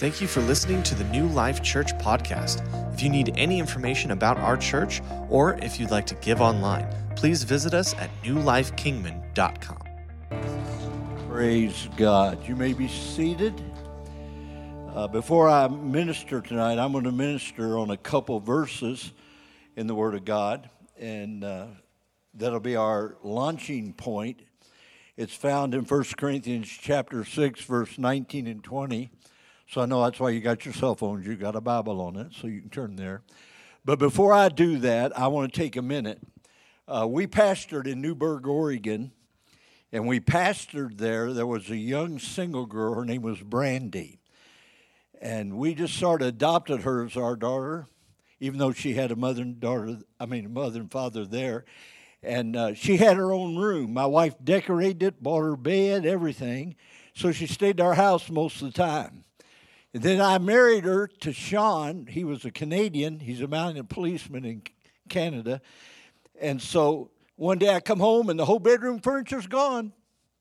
Thank 0.00 0.22
you 0.22 0.28
for 0.28 0.40
listening 0.40 0.82
to 0.84 0.94
the 0.94 1.04
New 1.04 1.26
Life 1.26 1.62
Church 1.62 1.92
podcast. 1.98 2.64
If 2.94 3.02
you 3.02 3.10
need 3.10 3.34
any 3.36 3.58
information 3.58 4.12
about 4.12 4.38
our 4.38 4.56
church 4.56 5.02
or 5.28 5.58
if 5.58 5.78
you'd 5.78 5.90
like 5.90 6.06
to 6.06 6.14
give 6.14 6.40
online, 6.40 6.88
please 7.16 7.42
visit 7.42 7.74
us 7.74 7.92
at 7.96 8.08
newlifekingman.com. 8.22 9.82
Praise 11.28 11.86
God. 11.98 12.48
You 12.48 12.56
may 12.56 12.72
be 12.72 12.88
seated. 12.88 13.62
Uh, 14.94 15.06
before 15.06 15.50
I 15.50 15.68
minister 15.68 16.40
tonight, 16.40 16.78
I'm 16.78 16.92
going 16.92 17.04
to 17.04 17.12
minister 17.12 17.76
on 17.78 17.90
a 17.90 17.98
couple 17.98 18.40
verses 18.40 19.12
in 19.76 19.86
the 19.86 19.94
Word 19.94 20.14
of 20.14 20.24
God, 20.24 20.70
and 20.98 21.44
uh, 21.44 21.66
that'll 22.32 22.58
be 22.58 22.76
our 22.76 23.18
launching 23.22 23.92
point. 23.92 24.40
It's 25.18 25.34
found 25.34 25.74
in 25.74 25.84
1 25.84 26.04
Corinthians 26.16 26.68
chapter 26.68 27.22
6, 27.22 27.60
verse 27.64 27.98
19 27.98 28.46
and 28.46 28.64
20. 28.64 29.10
So 29.70 29.80
I 29.80 29.86
know 29.86 30.02
that's 30.02 30.18
why 30.18 30.30
you 30.30 30.40
got 30.40 30.64
your 30.64 30.74
cell 30.74 30.96
phones. 30.96 31.24
You 31.24 31.36
got 31.36 31.54
a 31.54 31.60
Bible 31.60 32.00
on 32.00 32.16
it, 32.16 32.32
so 32.32 32.48
you 32.48 32.60
can 32.60 32.70
turn 32.70 32.96
there. 32.96 33.22
But 33.84 34.00
before 34.00 34.32
I 34.32 34.48
do 34.48 34.78
that, 34.78 35.16
I 35.16 35.28
want 35.28 35.52
to 35.52 35.60
take 35.60 35.76
a 35.76 35.82
minute. 35.82 36.20
Uh, 36.88 37.06
we 37.08 37.28
pastored 37.28 37.86
in 37.86 38.00
Newberg, 38.00 38.48
Oregon, 38.48 39.12
and 39.92 40.08
we 40.08 40.18
pastored 40.18 40.98
there. 40.98 41.32
There 41.32 41.46
was 41.46 41.70
a 41.70 41.76
young 41.76 42.18
single 42.18 42.66
girl. 42.66 42.94
Her 42.94 43.04
name 43.04 43.22
was 43.22 43.40
Brandy. 43.42 44.18
And 45.22 45.56
we 45.56 45.74
just 45.76 45.94
sort 45.94 46.22
of 46.22 46.26
adopted 46.26 46.82
her 46.82 47.04
as 47.04 47.16
our 47.16 47.36
daughter, 47.36 47.86
even 48.40 48.58
though 48.58 48.72
she 48.72 48.94
had 48.94 49.12
a 49.12 49.16
mother 49.16 49.42
and 49.42 49.60
daughter, 49.60 49.98
I 50.18 50.26
mean, 50.26 50.46
a 50.46 50.48
mother 50.48 50.80
and 50.80 50.90
father 50.90 51.24
there. 51.24 51.64
And 52.24 52.56
uh, 52.56 52.74
she 52.74 52.96
had 52.96 53.16
her 53.16 53.32
own 53.32 53.56
room. 53.56 53.94
My 53.94 54.06
wife 54.06 54.34
decorated 54.42 55.04
it, 55.04 55.22
bought 55.22 55.42
her 55.42 55.56
bed, 55.56 56.04
everything. 56.04 56.74
So 57.14 57.30
she 57.30 57.46
stayed 57.46 57.78
at 57.78 57.86
our 57.86 57.94
house 57.94 58.28
most 58.28 58.62
of 58.62 58.72
the 58.72 58.76
time. 58.76 59.22
Then 59.92 60.20
I 60.20 60.38
married 60.38 60.84
her 60.84 61.08
to 61.08 61.32
Sean. 61.32 62.06
He 62.06 62.22
was 62.22 62.44
a 62.44 62.50
Canadian. 62.50 63.18
He's 63.18 63.40
a 63.40 63.48
mounted 63.48 63.88
policeman 63.88 64.44
in 64.44 64.62
Canada. 65.08 65.60
And 66.40 66.62
so 66.62 67.10
one 67.36 67.58
day 67.58 67.74
I 67.74 67.80
come 67.80 67.98
home 67.98 68.30
and 68.30 68.38
the 68.38 68.44
whole 68.44 68.60
bedroom 68.60 69.00
furniture's 69.00 69.48
gone. 69.48 69.92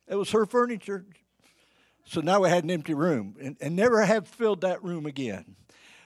It 0.08 0.16
was 0.16 0.32
her 0.32 0.46
furniture. 0.46 1.06
So 2.06 2.22
now 2.22 2.42
we 2.42 2.50
had 2.50 2.64
an 2.64 2.72
empty 2.72 2.94
room 2.94 3.36
and, 3.42 3.58
and 3.60 3.76
never 3.76 4.02
have 4.02 4.28
filled 4.28 4.62
that 4.62 4.84
room 4.84 5.06
again. 5.06 5.56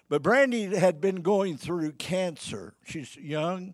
But 0.09 0.21
Brandy 0.21 0.75
had 0.75 1.01
been 1.01 1.21
going 1.21 1.57
through 1.57 1.93
cancer. 1.93 2.75
She's 2.85 3.15
young 3.17 3.73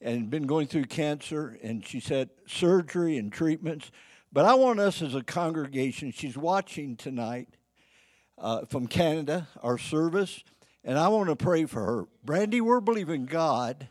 and 0.00 0.30
been 0.30 0.46
going 0.46 0.66
through 0.66 0.84
cancer, 0.84 1.58
and 1.62 1.86
she's 1.86 2.08
had 2.08 2.30
surgery 2.46 3.16
and 3.16 3.32
treatments. 3.32 3.90
But 4.32 4.46
I 4.46 4.54
want 4.54 4.80
us 4.80 5.02
as 5.02 5.14
a 5.14 5.22
congregation, 5.22 6.10
she's 6.10 6.36
watching 6.36 6.96
tonight 6.96 7.48
uh, 8.38 8.64
from 8.66 8.86
Canada, 8.86 9.48
our 9.62 9.78
service, 9.78 10.42
and 10.84 10.98
I 10.98 11.08
want 11.08 11.28
to 11.28 11.36
pray 11.36 11.64
for 11.64 11.84
her. 11.84 12.04
Brandy, 12.24 12.60
we're 12.60 12.80
believing 12.80 13.26
God 13.26 13.88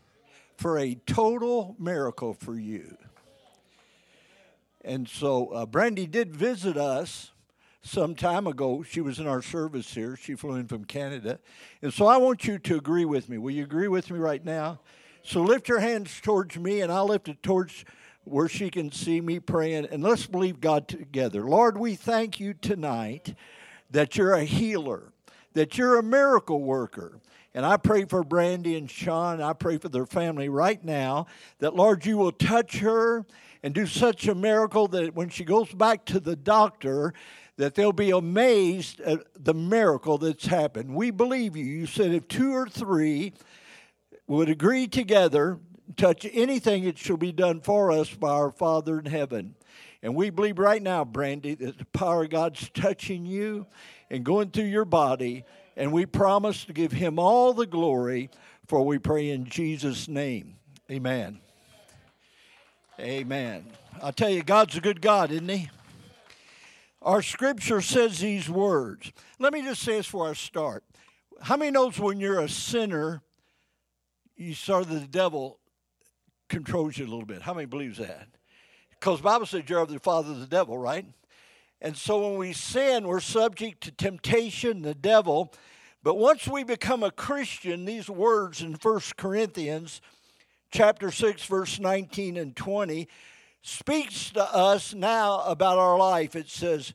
for 0.57 0.77
a 0.77 0.95
total 1.05 1.75
miracle 1.79 2.33
for 2.33 2.55
you. 2.55 2.97
And 4.83 5.07
so 5.07 5.47
uh, 5.47 5.65
Brandy 5.65 6.07
did 6.07 6.35
visit 6.35 6.75
us 6.75 7.31
some 7.81 8.15
time 8.15 8.47
ago. 8.47 8.83
She 8.83 9.01
was 9.01 9.19
in 9.19 9.27
our 9.27 9.41
service 9.41 9.93
here. 9.93 10.15
She 10.15 10.35
flew 10.35 10.55
in 10.55 10.67
from 10.67 10.85
Canada. 10.85 11.39
And 11.81 11.93
so 11.93 12.07
I 12.07 12.17
want 12.17 12.45
you 12.45 12.59
to 12.59 12.75
agree 12.75 13.05
with 13.05 13.29
me. 13.29 13.37
Will 13.37 13.51
you 13.51 13.63
agree 13.63 13.87
with 13.87 14.09
me 14.11 14.19
right 14.19 14.43
now? 14.43 14.79
So 15.23 15.41
lift 15.41 15.69
your 15.69 15.79
hands 15.79 16.19
towards 16.21 16.57
me, 16.57 16.81
and 16.81 16.91
I'll 16.91 17.05
lift 17.05 17.29
it 17.29 17.43
towards 17.43 17.85
where 18.23 18.47
she 18.47 18.69
can 18.69 18.91
see 18.91 19.21
me 19.21 19.39
praying. 19.39 19.85
And 19.85 20.03
let's 20.03 20.25
believe 20.25 20.59
God 20.59 20.87
together. 20.87 21.43
Lord, 21.43 21.77
we 21.77 21.95
thank 21.95 22.39
you 22.39 22.53
tonight 22.53 23.35
that 23.91 24.17
you're 24.17 24.33
a 24.33 24.43
healer, 24.43 25.13
that 25.53 25.77
you're 25.77 25.99
a 25.99 26.03
miracle 26.03 26.61
worker. 26.61 27.19
And 27.53 27.65
I 27.65 27.77
pray 27.77 28.05
for 28.05 28.23
Brandy 28.23 28.77
and 28.77 28.89
Sean. 28.89 29.41
I 29.41 29.53
pray 29.53 29.77
for 29.77 29.89
their 29.89 30.05
family 30.05 30.47
right 30.47 30.83
now 30.83 31.27
that, 31.59 31.75
Lord, 31.75 32.05
you 32.05 32.17
will 32.17 32.31
touch 32.31 32.79
her 32.79 33.25
and 33.61 33.73
do 33.73 33.85
such 33.85 34.27
a 34.27 34.35
miracle 34.35 34.87
that 34.87 35.15
when 35.15 35.29
she 35.29 35.43
goes 35.43 35.71
back 35.73 36.05
to 36.05 36.19
the 36.19 36.35
doctor, 36.35 37.13
that 37.57 37.75
they'll 37.75 37.91
be 37.91 38.11
amazed 38.11 39.01
at 39.01 39.19
the 39.37 39.53
miracle 39.53 40.17
that's 40.17 40.45
happened. 40.45 40.95
We 40.95 41.11
believe 41.11 41.55
you. 41.55 41.65
You 41.65 41.85
said 41.85 42.11
if 42.11 42.27
two 42.27 42.53
or 42.53 42.67
three 42.67 43.33
would 44.27 44.49
agree 44.49 44.87
together, 44.87 45.59
touch 45.97 46.25
anything, 46.31 46.85
it 46.85 46.97
shall 46.97 47.17
be 47.17 47.33
done 47.33 47.59
for 47.59 47.91
us 47.91 48.13
by 48.13 48.29
our 48.29 48.51
Father 48.51 48.99
in 48.99 49.05
heaven. 49.05 49.55
And 50.03 50.15
we 50.15 50.29
believe 50.29 50.57
right 50.57 50.81
now, 50.81 51.05
Brandy, 51.05 51.55
that 51.55 51.77
the 51.77 51.85
power 51.85 52.23
of 52.23 52.31
God's 52.31 52.69
touching 52.73 53.25
you 53.25 53.67
and 54.09 54.25
going 54.25 54.49
through 54.49 54.65
your 54.65 54.85
body. 54.85 55.45
And 55.77 55.93
we 55.93 56.05
promise 56.05 56.65
to 56.65 56.73
give 56.73 56.91
him 56.91 57.19
all 57.19 57.53
the 57.53 57.67
glory, 57.67 58.29
for 58.67 58.85
we 58.85 58.97
pray 58.97 59.29
in 59.29 59.45
Jesus' 59.45 60.07
name. 60.07 60.55
Amen. 60.89 61.39
Amen. 62.99 63.65
I'll 64.01 64.11
tell 64.11 64.29
you, 64.29 64.43
God's 64.43 64.75
a 64.75 64.81
good 64.81 65.01
God, 65.01 65.31
isn't 65.31 65.49
he? 65.49 65.69
Our 67.01 67.21
scripture 67.21 67.81
says 67.81 68.19
these 68.19 68.49
words. 68.49 69.11
Let 69.39 69.53
me 69.53 69.63
just 69.63 69.81
say 69.81 69.97
this 69.97 70.05
before 70.05 70.29
I 70.29 70.33
start. 70.33 70.83
How 71.41 71.57
many 71.57 71.71
knows 71.71 71.99
when 71.99 72.19
you're 72.19 72.41
a 72.41 72.49
sinner, 72.49 73.21
you 74.35 74.53
of 74.69 74.89
the 74.89 74.99
devil 74.99 75.59
controls 76.47 76.97
you 76.97 77.05
a 77.05 77.09
little 77.09 77.25
bit? 77.25 77.41
How 77.41 77.53
many 77.53 77.65
believes 77.65 77.97
that? 77.97 78.27
Because 79.01 79.19
Bible 79.19 79.47
says 79.47 79.63
you're 79.65 79.79
of 79.79 79.89
the 79.89 79.99
father 79.99 80.29
of 80.29 80.39
the 80.39 80.45
devil, 80.45 80.77
right? 80.77 81.07
And 81.81 81.97
so 81.97 82.29
when 82.29 82.37
we 82.37 82.53
sin, 82.53 83.07
we're 83.07 83.19
subject 83.19 83.81
to 83.85 83.91
temptation, 83.91 84.83
the 84.83 84.93
devil. 84.93 85.51
But 86.03 86.19
once 86.19 86.47
we 86.47 86.63
become 86.63 87.01
a 87.01 87.09
Christian, 87.09 87.85
these 87.85 88.11
words 88.11 88.61
in 88.61 88.73
1 88.73 89.01
Corinthians 89.17 90.01
chapter 90.69 91.09
6, 91.09 91.43
verse 91.45 91.79
19 91.79 92.37
and 92.37 92.55
20 92.55 93.07
speaks 93.63 94.29
to 94.33 94.43
us 94.43 94.93
now 94.93 95.41
about 95.45 95.79
our 95.79 95.97
life. 95.97 96.35
It 96.35 96.49
says, 96.49 96.93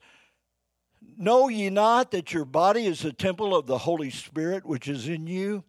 Know 1.18 1.48
ye 1.48 1.70
not 1.70 2.12
that 2.12 2.32
your 2.32 2.44
body 2.44 2.86
is 2.86 3.04
a 3.04 3.12
temple 3.12 3.56
of 3.56 3.66
the 3.66 3.78
Holy 3.78 4.10
Spirit 4.10 4.64
which 4.64 4.86
is 4.86 5.08
in 5.08 5.26
you, 5.26 5.64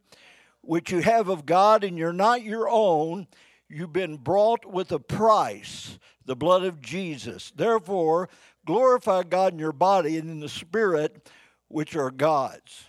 which 0.61 0.91
you 0.91 0.99
have 0.99 1.29
of 1.29 1.47
God, 1.47 1.83
and 1.83 1.97
you're 1.97 2.13
not 2.13 2.43
your 2.43 2.69
own? 2.69 3.25
You've 3.69 3.94
been 3.94 4.17
brought 4.17 4.66
with 4.66 4.91
a 4.91 5.00
price 5.00 6.00
the 6.25 6.35
blood 6.35 6.63
of 6.63 6.81
Jesus. 6.81 7.51
Therefore, 7.55 8.29
glorify 8.66 9.23
God 9.23 9.53
in 9.53 9.59
your 9.59 9.72
body 9.72 10.17
and 10.17 10.29
in 10.29 10.39
the 10.39 10.50
spirit, 10.50 11.29
which 11.67 11.95
are 11.95 12.11
God's. 12.11 12.85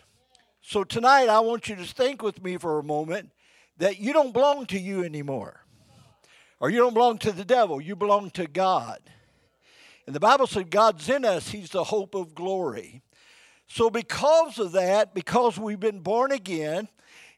So 0.61 0.85
tonight, 0.85 1.29
I 1.29 1.41
want 1.41 1.69
you 1.69 1.77
to 1.77 1.85
think 1.85 2.23
with 2.23 2.43
me 2.43 2.59
for 2.59 2.79
a 2.79 2.85
moment 2.85 3.31
that 3.79 3.99
you 3.99 4.13
don't 4.13 4.33
belong 4.33 4.67
to 4.67 4.79
you 4.79 5.03
anymore, 5.03 5.65
or 6.61 6.69
you 6.69 6.79
don't 6.79 6.95
belong 6.95 7.19
to 7.19 7.33
the 7.33 7.45
devil, 7.45 7.81
you 7.81 7.97
belong 7.97 8.31
to 8.33 8.47
God. 8.47 8.99
And 10.07 10.15
the 10.15 10.21
Bible 10.21 10.47
said 10.47 10.71
God's 10.71 11.09
in 11.09 11.25
us, 11.25 11.51
He's 11.51 11.71
the 11.71 11.85
hope 11.85 12.15
of 12.15 12.35
glory. 12.35 13.03
So, 13.67 13.91
because 13.91 14.59
of 14.59 14.73
that, 14.73 15.15
because 15.15 15.59
we've 15.59 15.79
been 15.79 16.01
born 16.01 16.33
again, 16.33 16.89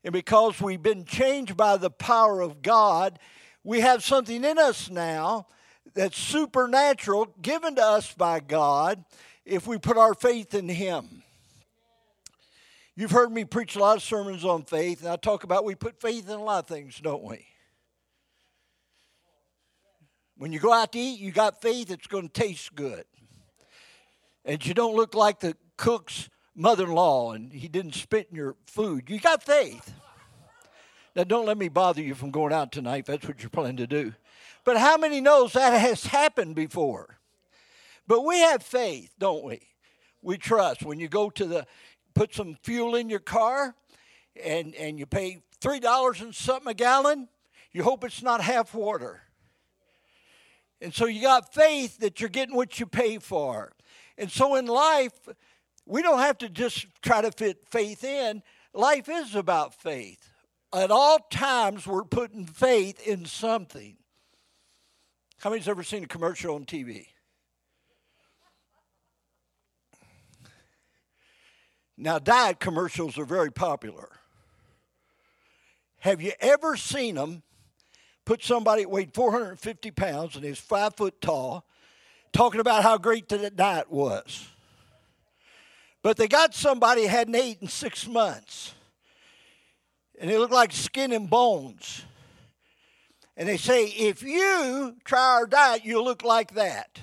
and 0.04 0.12
because 0.12 0.60
we've 0.60 0.82
been 0.82 1.04
changed 1.04 1.56
by 1.56 1.76
the 1.76 1.90
power 1.90 2.40
of 2.40 2.62
God, 2.62 3.18
we 3.62 3.80
have 3.80 4.02
something 4.02 4.44
in 4.44 4.58
us 4.58 4.88
now 4.90 5.46
that's 5.94 6.16
supernatural 6.16 7.34
given 7.42 7.74
to 7.74 7.82
us 7.82 8.14
by 8.14 8.40
God 8.40 9.04
if 9.44 9.66
we 9.66 9.78
put 9.78 9.98
our 9.98 10.14
faith 10.14 10.54
in 10.54 10.68
Him. 10.68 11.22
You've 12.96 13.10
heard 13.10 13.32
me 13.32 13.44
preach 13.44 13.76
a 13.76 13.78
lot 13.78 13.96
of 13.96 14.02
sermons 14.02 14.44
on 14.44 14.64
faith, 14.64 15.00
and 15.00 15.10
I 15.10 15.16
talk 15.16 15.44
about 15.44 15.64
we 15.64 15.74
put 15.74 16.00
faith 16.00 16.28
in 16.28 16.34
a 16.34 16.42
lot 16.42 16.64
of 16.64 16.68
things, 16.68 16.98
don't 17.00 17.22
we? 17.22 17.46
When 20.36 20.52
you 20.52 20.58
go 20.58 20.72
out 20.72 20.92
to 20.92 20.98
eat, 20.98 21.20
you 21.20 21.32
got 21.32 21.60
faith 21.60 21.90
it's 21.90 22.06
going 22.06 22.28
to 22.28 22.32
taste 22.32 22.74
good. 22.74 23.04
And 24.44 24.64
you 24.64 24.72
don't 24.72 24.96
look 24.96 25.14
like 25.14 25.40
the 25.40 25.54
cook's 25.76 26.30
mother 26.60 26.84
in 26.84 26.92
law 26.92 27.32
and 27.32 27.52
he 27.52 27.68
didn't 27.68 27.94
spit 27.94 28.28
in 28.30 28.36
your 28.36 28.54
food. 28.66 29.08
You 29.08 29.18
got 29.18 29.42
faith. 29.42 29.94
Now, 31.16 31.24
don't 31.24 31.46
let 31.46 31.58
me 31.58 31.68
bother 31.68 32.02
you 32.02 32.14
from 32.14 32.30
going 32.30 32.52
out 32.52 32.70
tonight 32.70 33.06
that's 33.06 33.26
what 33.26 33.42
you're 33.42 33.50
planning 33.50 33.78
to 33.78 33.86
do. 33.86 34.14
But 34.64 34.76
how 34.76 34.96
many 34.96 35.20
knows 35.20 35.54
that 35.54 35.80
has 35.80 36.06
happened 36.06 36.54
before? 36.54 37.18
But 38.06 38.24
we 38.24 38.38
have 38.40 38.62
faith, 38.62 39.10
don't 39.18 39.42
we? 39.42 39.60
We 40.22 40.36
trust. 40.36 40.84
When 40.84 41.00
you 41.00 41.08
go 41.08 41.30
to 41.30 41.46
the 41.46 41.66
put 42.14 42.34
some 42.34 42.56
fuel 42.62 42.94
in 42.94 43.08
your 43.08 43.20
car 43.20 43.74
and, 44.44 44.74
and 44.74 44.98
you 44.98 45.06
pay 45.06 45.42
three 45.60 45.80
dollars 45.80 46.20
and 46.20 46.34
something 46.34 46.70
a 46.70 46.74
gallon, 46.74 47.28
you 47.72 47.82
hope 47.82 48.04
it's 48.04 48.22
not 48.22 48.42
half 48.42 48.74
water. 48.74 49.22
And 50.82 50.94
so 50.94 51.06
you 51.06 51.22
got 51.22 51.54
faith 51.54 51.98
that 51.98 52.20
you're 52.20 52.28
getting 52.28 52.54
what 52.54 52.78
you 52.78 52.86
pay 52.86 53.18
for. 53.18 53.72
And 54.18 54.30
so 54.30 54.54
in 54.56 54.66
life, 54.66 55.12
we 55.90 56.02
don't 56.02 56.20
have 56.20 56.38
to 56.38 56.48
just 56.48 56.86
try 57.02 57.20
to 57.20 57.32
fit 57.32 57.68
faith 57.68 58.04
in. 58.04 58.42
Life 58.72 59.08
is 59.08 59.34
about 59.34 59.74
faith. 59.74 60.30
At 60.72 60.92
all 60.92 61.18
times, 61.32 61.84
we're 61.84 62.04
putting 62.04 62.46
faith 62.46 63.04
in 63.04 63.26
something. 63.26 63.96
How 65.38 65.50
many's 65.50 65.66
ever 65.66 65.82
seen 65.82 66.04
a 66.04 66.06
commercial 66.06 66.54
on 66.54 66.64
TV? 66.64 67.08
Now, 71.96 72.20
diet 72.20 72.60
commercials 72.60 73.18
are 73.18 73.24
very 73.24 73.50
popular. 73.50 74.10
Have 75.98 76.22
you 76.22 76.32
ever 76.38 76.76
seen 76.76 77.16
them 77.16 77.42
put 78.24 78.44
somebody 78.44 78.82
that 78.82 78.90
weighed 78.90 79.12
450 79.12 79.90
pounds 79.90 80.36
and 80.36 80.44
is 80.44 80.58
five 80.58 80.94
foot 80.94 81.20
tall 81.20 81.66
talking 82.32 82.60
about 82.60 82.84
how 82.84 82.96
great 82.96 83.28
the 83.28 83.50
diet 83.50 83.90
was? 83.90 84.46
But 86.02 86.16
they 86.16 86.28
got 86.28 86.54
somebody 86.54 87.06
hadn't 87.06 87.36
eaten 87.36 87.68
six 87.68 88.06
months. 88.06 88.74
And 90.18 90.30
they 90.30 90.38
look 90.38 90.50
like 90.50 90.72
skin 90.72 91.12
and 91.12 91.28
bones. 91.28 92.04
And 93.36 93.48
they 93.48 93.56
say, 93.56 93.86
if 93.86 94.22
you 94.22 94.96
try 95.04 95.34
our 95.34 95.46
diet, 95.46 95.84
you'll 95.84 96.04
look 96.04 96.22
like 96.22 96.54
that. 96.54 97.00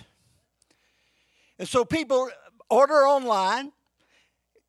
And 1.59 1.67
so 1.67 1.83
people 1.83 2.29
order 2.69 3.07
online, 3.07 3.71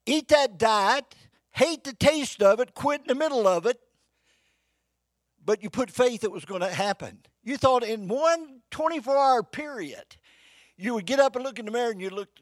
eat 0.07 0.29
that 0.29 0.59
diet, 0.59 1.05
hate 1.51 1.85
the 1.85 1.93
taste 1.93 2.43
of 2.43 2.61
it, 2.61 2.75
quit 2.75 3.03
in 3.03 3.07
the 3.09 3.15
middle 3.15 3.47
of 3.47 3.67
it, 3.67 3.79
but 5.45 5.63
you 5.63 5.71
put 5.71 5.91
faith 5.91 6.25
it 6.25 6.33
was 6.33 6.45
going 6.45 6.61
to 6.61 6.69
happen. 6.69 7.19
You 7.43 7.57
thought 7.57 7.83
in 7.83 8.09
one 8.09 8.61
24 8.71 9.17
hour 9.17 9.43
period, 9.43 10.17
you 10.77 10.95
would 10.95 11.07
get 11.07 11.21
up 11.21 11.37
and 11.37 11.45
look 11.45 11.59
in 11.59 11.65
the 11.65 11.71
mirror 11.71 11.91
and 11.91 12.01
you 12.01 12.11
looked 12.11 12.41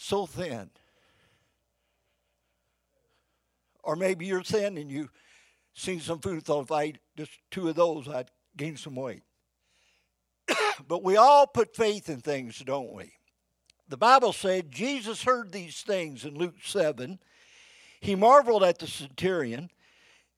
so 0.00 0.26
thin. 0.26 0.70
Or 3.82 3.96
maybe 3.96 4.26
you're 4.26 4.42
thin 4.42 4.78
and 4.78 4.90
you 4.90 5.10
seen 5.74 6.00
some 6.00 6.20
food, 6.20 6.42
thought 6.42 6.64
if 6.64 6.72
I 6.72 6.82
ate 6.84 6.98
just 7.16 7.32
two 7.50 7.68
of 7.68 7.76
those, 7.76 8.08
I'd 8.08 8.30
gain 8.56 8.76
some 8.76 8.94
weight. 8.94 9.22
but 10.88 11.02
we 11.02 11.16
all 11.16 11.46
put 11.46 11.76
faith 11.76 12.08
in 12.08 12.20
things, 12.20 12.58
don't 12.58 12.92
we? 12.92 13.12
The 13.88 13.96
Bible 13.96 14.32
said 14.32 14.70
Jesus 14.70 15.22
heard 15.22 15.52
these 15.52 15.82
things 15.82 16.24
in 16.24 16.34
Luke 16.34 16.56
7. 16.64 17.18
He 18.00 18.14
marveled 18.14 18.62
at 18.62 18.78
the 18.78 18.86
centurion 18.86 19.70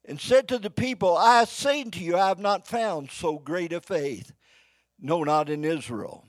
and 0.05 0.19
said 0.19 0.47
to 0.49 0.57
the 0.57 0.69
people, 0.69 1.15
I 1.17 1.45
say 1.45 1.83
to 1.85 1.99
you, 1.99 2.17
I 2.17 2.27
have 2.27 2.39
not 2.39 2.67
found 2.67 3.11
so 3.11 3.39
great 3.39 3.71
a 3.71 3.79
faith, 3.79 4.33
no, 4.99 5.23
not 5.23 5.49
in 5.49 5.63
Israel. 5.63 6.25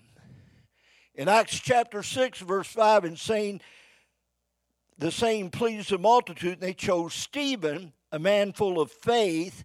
In 1.14 1.28
Acts 1.28 1.58
chapter 1.60 2.02
6, 2.02 2.40
verse 2.40 2.66
5, 2.68 3.04
and 3.04 3.18
saying, 3.18 3.60
the 4.98 5.10
same 5.10 5.50
pleased 5.50 5.90
the 5.90 5.98
multitude, 5.98 6.54
and 6.54 6.60
they 6.60 6.74
chose 6.74 7.14
Stephen, 7.14 7.92
a 8.12 8.18
man 8.18 8.52
full 8.52 8.80
of 8.80 8.90
faith 8.90 9.64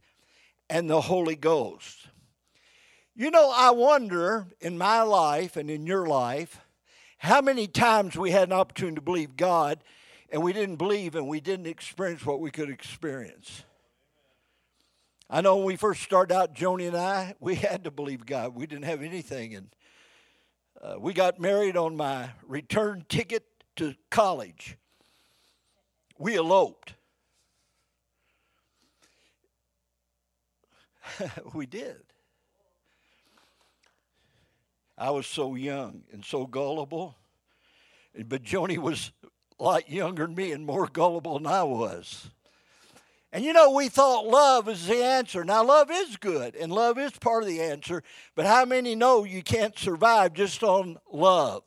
and 0.69 0.90
the 0.90 1.01
Holy 1.01 1.36
Ghost. 1.36 2.07
You 3.16 3.31
know, 3.31 3.51
I 3.54 3.72
wonder 3.72 4.48
in 4.60 4.78
my 4.78 5.01
life 5.01 5.57
and 5.57 5.69
in 5.69 5.86
your 5.86 6.07
life 6.07 6.62
how 7.18 7.42
many 7.42 7.68
times 7.68 8.16
we 8.16 8.31
had 8.31 8.48
an 8.48 8.54
opportunity 8.54 8.95
to 8.95 9.02
believe 9.02 9.36
God 9.36 9.84
and 10.31 10.42
we 10.42 10.54
didn't 10.54 10.78
believe 10.78 11.16
and 11.16 11.28
we 11.28 11.42
didn't 11.42 11.68
experience 11.68 12.25
what 12.25 12.40
we 12.40 12.50
could 12.50 12.69
experience. 12.69 13.63
I 15.30 15.42
know 15.42 15.57
when 15.57 15.66
we 15.66 15.75
first 15.75 16.02
started 16.02 16.34
out, 16.34 16.56
Joni 16.56 16.88
and 16.88 16.98
I, 16.98 17.36
we 17.40 17.56
had 17.56 17.84
to 17.84 17.92
believe 17.92 18.25
God. 18.25 18.56
We 18.56 18.66
didn't 18.66 18.86
have 18.86 19.04
anything. 19.04 19.54
And 19.54 19.68
uh, 20.81 20.96
we 21.00 21.14
got 21.14 21.40
married 21.40 21.76
on 21.76 21.96
my 21.98 22.30
return 22.48 23.06
ticket 23.10 23.44
to 23.76 23.96
college. 24.10 24.78
We 26.18 26.36
eloped. 26.36 26.94
we 31.54 31.66
did. 31.66 32.02
I 34.98 35.12
was 35.12 35.28
so 35.28 35.56
young 35.56 36.04
and 36.12 36.26
so 36.26 36.46
gullible, 36.46 37.16
but 38.26 38.44
Joni 38.44 38.78
was 38.78 39.12
a 39.60 39.64
lot 39.64 39.90
younger 39.90 40.26
than 40.26 40.36
me 40.36 40.52
and 40.52 40.66
more 40.66 40.88
gullible 40.88 41.40
than 41.40 41.48
I 41.48 41.64
was. 41.64 42.31
And 43.31 43.46
you 43.46 43.54
know, 43.54 43.72
we 43.72 43.90
thought 43.90 44.26
love 44.26 44.68
is 44.68 44.88
the 44.88 45.04
answer. 45.04 45.44
Now, 45.44 45.64
love 45.64 45.92
is 45.92 46.18
good, 46.18 46.56
and 46.56 46.72
love 46.72 46.98
is 46.98 47.12
part 47.12 47.44
of 47.44 47.50
the 47.50 47.62
answer, 47.62 48.02
but 48.36 48.48
how 48.48 48.66
many 48.66 48.96
know 48.96 49.24
you 49.24 49.44
can't 49.44 49.78
survive 49.78 50.34
just 50.34 50.64
on 50.64 50.98
love? 51.12 51.64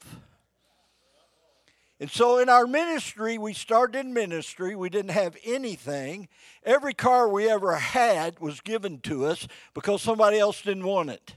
And 2.01 2.11
so 2.11 2.39
in 2.39 2.49
our 2.49 2.67
ministry, 2.67 3.39
we 3.39 3.53
started 3.53 3.97
in 4.01 4.13
ministry. 4.13 4.75
We 4.75 4.91
didn't 4.91 5.13
have 5.13 5.37
anything. 5.45 6.29
Every 6.65 6.95
car 6.95 7.29
we 7.29 7.49
ever 7.49 7.77
had 7.77 8.41
was 8.41 8.61
given 8.61 8.99
to 9.03 9.27
us 9.27 9.47
because 9.73 10.03
somebody 10.03 10.41
else 10.41 10.63
didn't 10.63 10.83
want 10.83 11.11
it. 11.11 11.37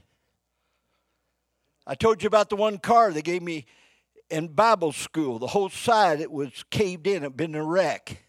I 1.86 1.94
told 1.94 2.20
you 2.20 2.26
about 2.26 2.50
the 2.50 2.56
one 2.56 2.78
car 2.78 3.12
they 3.12 3.22
gave 3.22 3.42
me 3.42 3.66
in 4.28 4.48
Bible 4.48 4.90
school. 4.90 5.38
The 5.38 5.46
whole 5.46 5.68
side 5.68 6.20
it 6.20 6.32
was 6.32 6.64
caved 6.68 7.06
in, 7.06 7.18
it 7.18 7.22
had 7.22 7.36
been 7.36 7.54
a 7.54 7.62
wreck. 7.62 8.25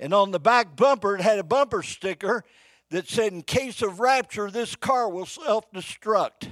And 0.00 0.14
on 0.14 0.30
the 0.30 0.40
back 0.40 0.74
bumper, 0.74 1.14
it 1.14 1.20
had 1.20 1.38
a 1.38 1.44
bumper 1.44 1.82
sticker 1.82 2.42
that 2.90 3.06
said, 3.06 3.34
In 3.34 3.42
case 3.42 3.82
of 3.82 4.00
rapture, 4.00 4.50
this 4.50 4.74
car 4.74 5.08
will 5.08 5.26
self 5.26 5.70
destruct. 5.70 6.48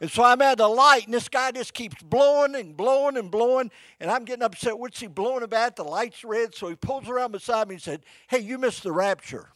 And 0.00 0.10
so 0.10 0.24
I'm 0.24 0.40
at 0.40 0.56
the 0.56 0.66
light, 0.66 1.04
and 1.04 1.12
this 1.12 1.28
guy 1.28 1.52
just 1.52 1.74
keeps 1.74 2.02
blowing 2.02 2.54
and 2.54 2.74
blowing 2.74 3.18
and 3.18 3.30
blowing. 3.30 3.70
And 4.00 4.10
I'm 4.10 4.24
getting 4.24 4.42
upset. 4.42 4.78
What's 4.78 4.98
he 4.98 5.06
blowing 5.06 5.42
about? 5.42 5.76
The 5.76 5.84
light's 5.84 6.24
red. 6.24 6.54
So 6.54 6.68
he 6.70 6.74
pulls 6.74 7.06
around 7.06 7.32
beside 7.32 7.68
me 7.68 7.74
and 7.74 7.82
said, 7.82 8.00
Hey, 8.28 8.38
you 8.38 8.56
missed 8.56 8.82
the 8.82 8.92
rapture. 8.92 9.50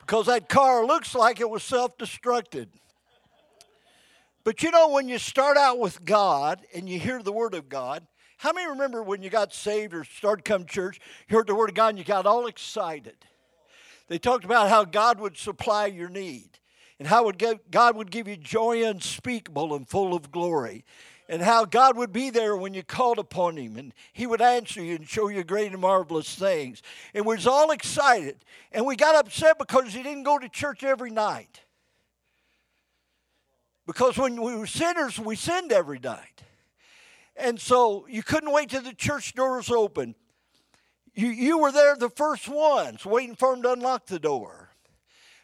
Because 0.00 0.26
that 0.26 0.48
car 0.48 0.84
looks 0.84 1.14
like 1.14 1.40
it 1.40 1.48
was 1.48 1.62
self 1.62 1.96
destructed. 1.96 2.66
But 4.42 4.64
you 4.64 4.72
know, 4.72 4.88
when 4.88 5.08
you 5.08 5.18
start 5.18 5.56
out 5.56 5.78
with 5.78 6.04
God 6.04 6.62
and 6.74 6.88
you 6.88 6.98
hear 6.98 7.22
the 7.22 7.32
Word 7.32 7.54
of 7.54 7.68
God, 7.68 8.04
how 8.40 8.54
many 8.54 8.70
remember 8.70 9.02
when 9.02 9.22
you 9.22 9.28
got 9.28 9.52
saved 9.52 9.92
or 9.92 10.02
started 10.02 10.46
come 10.46 10.64
to 10.64 10.66
church, 10.66 10.98
you 11.28 11.36
heard 11.36 11.46
the 11.46 11.54
Word 11.54 11.68
of 11.68 11.74
God 11.74 11.90
and 11.90 11.98
you 11.98 12.04
got 12.04 12.24
all 12.24 12.46
excited? 12.46 13.16
They 14.08 14.18
talked 14.18 14.46
about 14.46 14.70
how 14.70 14.84
God 14.84 15.20
would 15.20 15.36
supply 15.36 15.84
your 15.86 16.08
need 16.08 16.48
and 16.98 17.06
how 17.06 17.26
would 17.26 17.44
God 17.70 17.96
would 17.96 18.10
give 18.10 18.26
you 18.26 18.38
joy 18.38 18.82
unspeakable 18.82 19.74
and 19.74 19.86
full 19.86 20.14
of 20.14 20.32
glory. 20.32 20.86
And 21.28 21.42
how 21.42 21.66
God 21.66 21.98
would 21.98 22.14
be 22.14 22.30
there 22.30 22.56
when 22.56 22.72
you 22.72 22.82
called 22.82 23.18
upon 23.18 23.58
Him, 23.58 23.76
and 23.76 23.92
He 24.14 24.26
would 24.26 24.40
answer 24.40 24.82
you 24.82 24.96
and 24.96 25.06
show 25.06 25.28
you 25.28 25.44
great 25.44 25.70
and 25.70 25.80
marvelous 25.80 26.34
things. 26.34 26.82
And 27.14 27.26
we 27.26 27.36
was 27.36 27.46
all 27.46 27.70
excited, 27.72 28.36
and 28.72 28.84
we 28.84 28.96
got 28.96 29.14
upset 29.14 29.58
because 29.58 29.92
He 29.92 30.02
didn't 30.02 30.24
go 30.24 30.38
to 30.38 30.48
church 30.48 30.82
every 30.82 31.10
night. 31.10 31.60
Because 33.86 34.16
when 34.16 34.42
we 34.42 34.56
were 34.56 34.66
sinners, 34.66 35.20
we 35.20 35.36
sinned 35.36 35.70
every 35.70 36.00
night. 36.00 36.42
And 37.40 37.58
so 37.58 38.06
you 38.08 38.22
couldn't 38.22 38.52
wait 38.52 38.70
till 38.70 38.82
the 38.82 38.92
church 38.92 39.34
doors 39.34 39.70
open. 39.70 40.14
You, 41.14 41.28
you 41.28 41.58
were 41.58 41.72
there 41.72 41.96
the 41.96 42.10
first 42.10 42.48
ones, 42.48 43.04
waiting 43.04 43.34
for 43.34 43.54
them 43.54 43.62
to 43.62 43.72
unlock 43.72 44.06
the 44.06 44.18
door. 44.18 44.70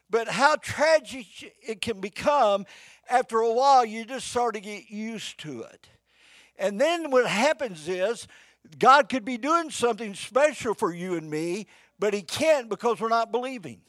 But 0.09 0.29
how 0.29 0.57
tragic 0.57 1.27
it 1.67 1.81
can 1.81 2.01
become 2.01 2.67
after 3.09 3.39
a 3.39 3.53
while, 3.53 3.85
you 3.85 4.05
just 4.05 4.29
start 4.29 4.55
to 4.55 4.61
get 4.61 4.91
used 4.91 5.39
to 5.41 5.63
it. 5.63 5.89
And 6.59 6.81
then 6.81 7.11
what 7.11 7.27
happens 7.27 7.89
is 7.89 8.27
God 8.79 9.09
could 9.09 9.25
be 9.25 9.39
doing 9.39 9.71
something 9.71 10.15
special 10.15 10.75
for 10.75 10.93
you 10.93 11.15
and 11.15 11.31
me, 11.31 11.67
but 11.99 12.15
He 12.15 12.23
can't 12.23 12.69
because 12.69 13.01
we're 13.01 13.09
not 13.09 13.31
believing. 13.31 13.81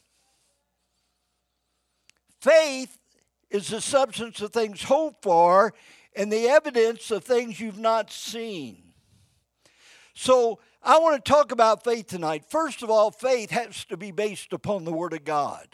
Faith 2.40 2.98
is 3.50 3.70
the 3.70 3.82
substance 3.82 4.42
of 4.42 4.52
things 4.52 4.84
hoped 4.84 5.24
for 5.24 5.74
and 6.18 6.32
the 6.32 6.48
evidence 6.48 7.12
of 7.12 7.24
things 7.24 7.60
you've 7.60 7.78
not 7.78 8.12
seen. 8.12 8.92
So 10.16 10.60
I 10.82 10.98
want 10.98 11.24
to 11.24 11.32
talk 11.32 11.52
about 11.52 11.84
faith 11.84 12.08
tonight. 12.08 12.44
First 12.50 12.82
of 12.82 12.90
all, 12.90 13.12
faith 13.12 13.52
has 13.52 13.86
to 13.86 13.98
be 13.98 14.10
based 14.10 14.52
upon 14.52 14.84
the 14.84 14.92
Word 14.92 15.14
of 15.14 15.24
God. 15.24 15.68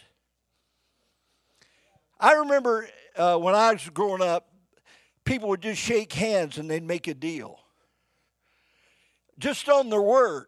I 2.19 2.33
remember 2.33 2.89
uh, 3.15 3.37
when 3.37 3.55
I 3.55 3.71
was 3.71 3.87
growing 3.89 4.21
up, 4.21 4.49
people 5.23 5.47
would 5.47 5.61
just 5.61 5.81
shake 5.81 6.11
hands 6.11 6.57
and 6.57 6.69
they'd 6.69 6.83
make 6.83 7.07
a 7.07 7.13
deal. 7.13 7.59
Just 9.39 9.69
on 9.69 9.89
their 9.89 10.01
word 10.01 10.47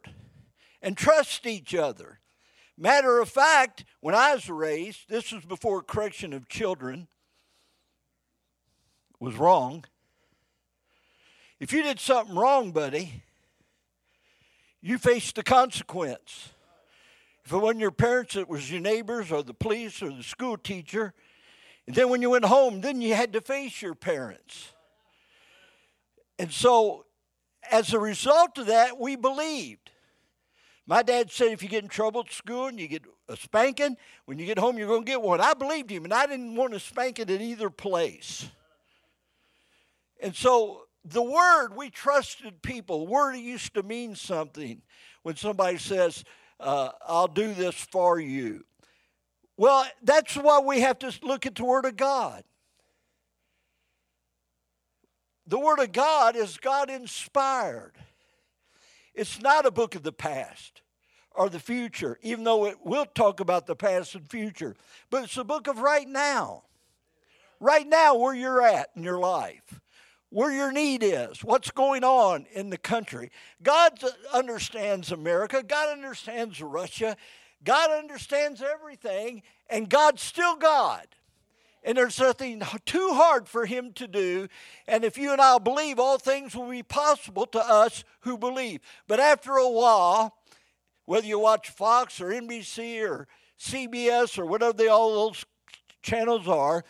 and 0.82 0.98
trust 0.98 1.48
each 1.48 1.74
other. 1.74 2.20
Matter 2.78 3.22
of 3.22 3.30
fact, 3.30 3.86
when 4.02 4.14
I 4.14 4.36
was 4.36 4.50
raised, 4.50 5.08
this 5.08 5.32
was 5.32 5.46
before 5.46 5.82
correction 5.82 6.34
of 6.34 6.50
children 6.50 7.08
was 9.25 9.36
wrong. 9.36 9.84
If 11.60 11.74
you 11.74 11.84
did 11.84 12.00
something 12.00 12.36
wrong, 12.36 12.72
buddy, 12.72 13.24
you 14.82 14.98
faced 14.98 15.36
the 15.36 15.44
consequence. 15.44 16.50
If 17.44 17.51
it 17.51 17.58
wasn't 17.58 17.79
your 17.79 17.91
parents, 17.91 18.36
it 18.36 18.48
was 18.48 18.72
your 18.72 18.82
neighbors 18.82 19.32
or 19.32 19.44
the 19.44 19.53
police 19.53 20.01
or 20.01 20.12
the 20.12 20.24
school 20.24 20.58
teacher. 20.58 21.13
And 21.88 21.96
then 21.96 22.10
when 22.10 22.22
you 22.22 22.29
went 22.29 22.46
home, 22.46 22.82
then 22.82 23.01
you 23.01 23.13
had 23.15 23.34
to 23.34 23.41
face 23.41 23.82
your 23.82 23.96
parents. 23.96 24.74
And 26.38 26.51
so, 26.51 27.05
as 27.72 27.94
a 27.94 28.00
result 28.00 28.58
of 28.58 28.67
that, 28.67 29.00
we 29.00 29.15
believed. 29.15 29.91
My 30.86 31.01
dad 31.01 31.32
said 31.32 31.51
if 31.51 31.63
you 31.63 31.70
get 31.70 31.84
in 31.84 31.89
trouble 31.89 32.22
at 32.22 32.32
school 32.32 32.67
and 32.67 32.79
you 32.79 32.88
get 32.88 33.03
a 33.27 33.36
spanking, 33.36 33.98
when 34.25 34.38
you 34.38 34.46
get 34.46 34.60
home, 34.60 34.77
you're 34.77 34.88
going 34.88 35.03
to 35.03 35.12
get 35.12 35.22
one. 35.22 35.41
I 35.41 35.53
believed 35.53 35.89
him, 35.89 36.03
and 36.03 36.13
I 36.13 36.27
didn't 36.27 36.55
want 36.55 36.74
to 36.74 36.79
spank 36.79 37.20
it 37.20 37.29
at 37.29 37.41
either 37.41 37.70
place. 37.72 38.50
And 40.22 40.36
so 40.36 40.84
the 41.03 41.22
word, 41.22 41.75
we 41.75 41.89
trusted 41.89 42.62
people. 42.62 43.07
Word 43.07 43.36
used 43.36 43.74
to 43.75 43.84
mean 43.84 44.15
something 44.15 44.81
when 45.24 45.36
somebody 45.36 45.77
says, 45.77 46.24
uh, 46.60 46.89
I'll 47.05 47.27
do 47.27 47.53
this 47.53 47.75
for 47.75 48.19
you. 48.19 48.63
Well, 49.57 49.86
that's 50.03 50.36
why 50.36 50.60
we 50.60 50.81
have 50.81 51.00
to 51.00 51.13
look 51.22 51.45
at 51.45 51.55
the 51.55 51.63
Word 51.63 51.86
of 51.86 51.95
God. 51.95 52.43
The 55.48 55.60
Word 55.60 55.79
of 55.79 55.91
God 55.91 56.36
is 56.36 56.57
God 56.57 56.89
inspired. 56.89 57.93
It's 59.13 59.39
not 59.41 59.65
a 59.65 59.72
book 59.72 59.95
of 59.95 60.03
the 60.03 60.12
past 60.12 60.81
or 61.34 61.50
the 61.50 61.60
future, 61.60 62.17
even 62.22 62.43
though 62.43 62.65
it 62.65 62.77
will 62.84 63.05
talk 63.05 63.39
about 63.39 63.67
the 63.67 63.75
past 63.75 64.15
and 64.15 64.29
future, 64.29 64.75
but 65.10 65.24
it's 65.24 65.38
a 65.38 65.43
book 65.43 65.67
of 65.67 65.79
right 65.79 66.07
now. 66.07 66.63
Right 67.60 67.88
now, 67.88 68.15
where 68.15 68.34
you're 68.34 68.62
at 68.62 68.89
in 68.95 69.03
your 69.03 69.19
life, 69.19 69.79
where 70.29 70.51
your 70.51 70.72
need 70.72 71.03
is, 71.03 71.44
what's 71.44 71.72
going 71.72 72.03
on 72.03 72.46
in 72.53 72.70
the 72.70 72.77
country. 72.77 73.32
God 73.63 73.94
understands 74.34 75.12
America, 75.12 75.63
God 75.63 75.91
understands 75.91 76.62
Russia, 76.62 77.15
God 77.63 77.91
understands 77.91 78.62
everything, 78.62 79.44
and 79.70 79.89
God's 79.89 80.22
still 80.22 80.55
God. 80.55 81.08
And 81.84 81.98
there's 81.98 82.20
nothing 82.20 82.63
too 82.86 83.12
hard 83.13 83.48
for 83.48 83.67
him 83.67 83.94
to 83.94 84.08
do. 84.08 84.48
And 84.88 85.03
if 85.03 85.20
you 85.20 85.32
and 85.32 85.39
I 85.39 85.60
believe, 85.60 86.00
all 86.00 86.17
things 86.17 86.55
will 86.55 86.70
be 86.70 86.82
possible 86.82 87.46
to 87.48 87.60
us 87.60 88.03
who 88.22 88.39
believe. 88.39 88.82
But 89.08 89.20
after 89.20 89.51
a 89.51 89.70
while, 89.70 90.36
whether 91.05 91.27
you 91.27 91.38
watch 91.38 91.70
Fox 91.70 92.20
or 92.20 92.29
NBC 92.29 93.08
or 93.08 93.27
CBS 93.60 94.39
or 94.39 94.48
whatever 94.48 94.74
they, 94.74 94.88
all 94.88 95.27
those 95.27 95.46
channels 96.01 96.48
are, 96.48 96.84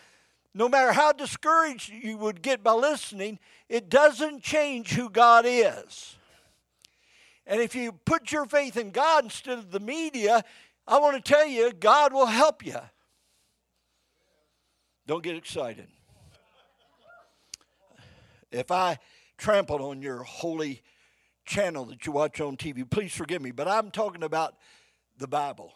no 0.56 0.70
matter 0.70 0.90
how 0.92 1.12
discouraged 1.12 1.92
you 1.92 2.16
would 2.16 2.40
get 2.40 2.62
by 2.62 2.72
listening, 2.72 3.38
it 3.68 3.90
doesn't 3.90 4.42
change 4.42 4.92
who 4.92 5.10
God 5.10 5.44
is. 5.46 6.16
And 7.46 7.60
if 7.60 7.74
you 7.74 7.92
put 7.92 8.32
your 8.32 8.46
faith 8.46 8.78
in 8.78 8.90
God 8.90 9.24
instead 9.24 9.58
of 9.58 9.70
the 9.70 9.80
media, 9.80 10.42
I 10.88 10.98
want 10.98 11.22
to 11.22 11.32
tell 11.32 11.46
you, 11.46 11.72
God 11.72 12.14
will 12.14 12.24
help 12.24 12.64
you. 12.64 12.78
Don't 15.06 15.22
get 15.22 15.36
excited. 15.36 15.88
If 18.50 18.70
I 18.70 18.98
trampled 19.36 19.82
on 19.82 20.00
your 20.00 20.22
holy 20.22 20.80
channel 21.44 21.84
that 21.84 22.06
you 22.06 22.12
watch 22.12 22.40
on 22.40 22.56
TV, 22.56 22.88
please 22.88 23.12
forgive 23.12 23.42
me, 23.42 23.50
but 23.50 23.68
I'm 23.68 23.90
talking 23.90 24.22
about 24.22 24.54
the 25.18 25.28
Bible. 25.28 25.74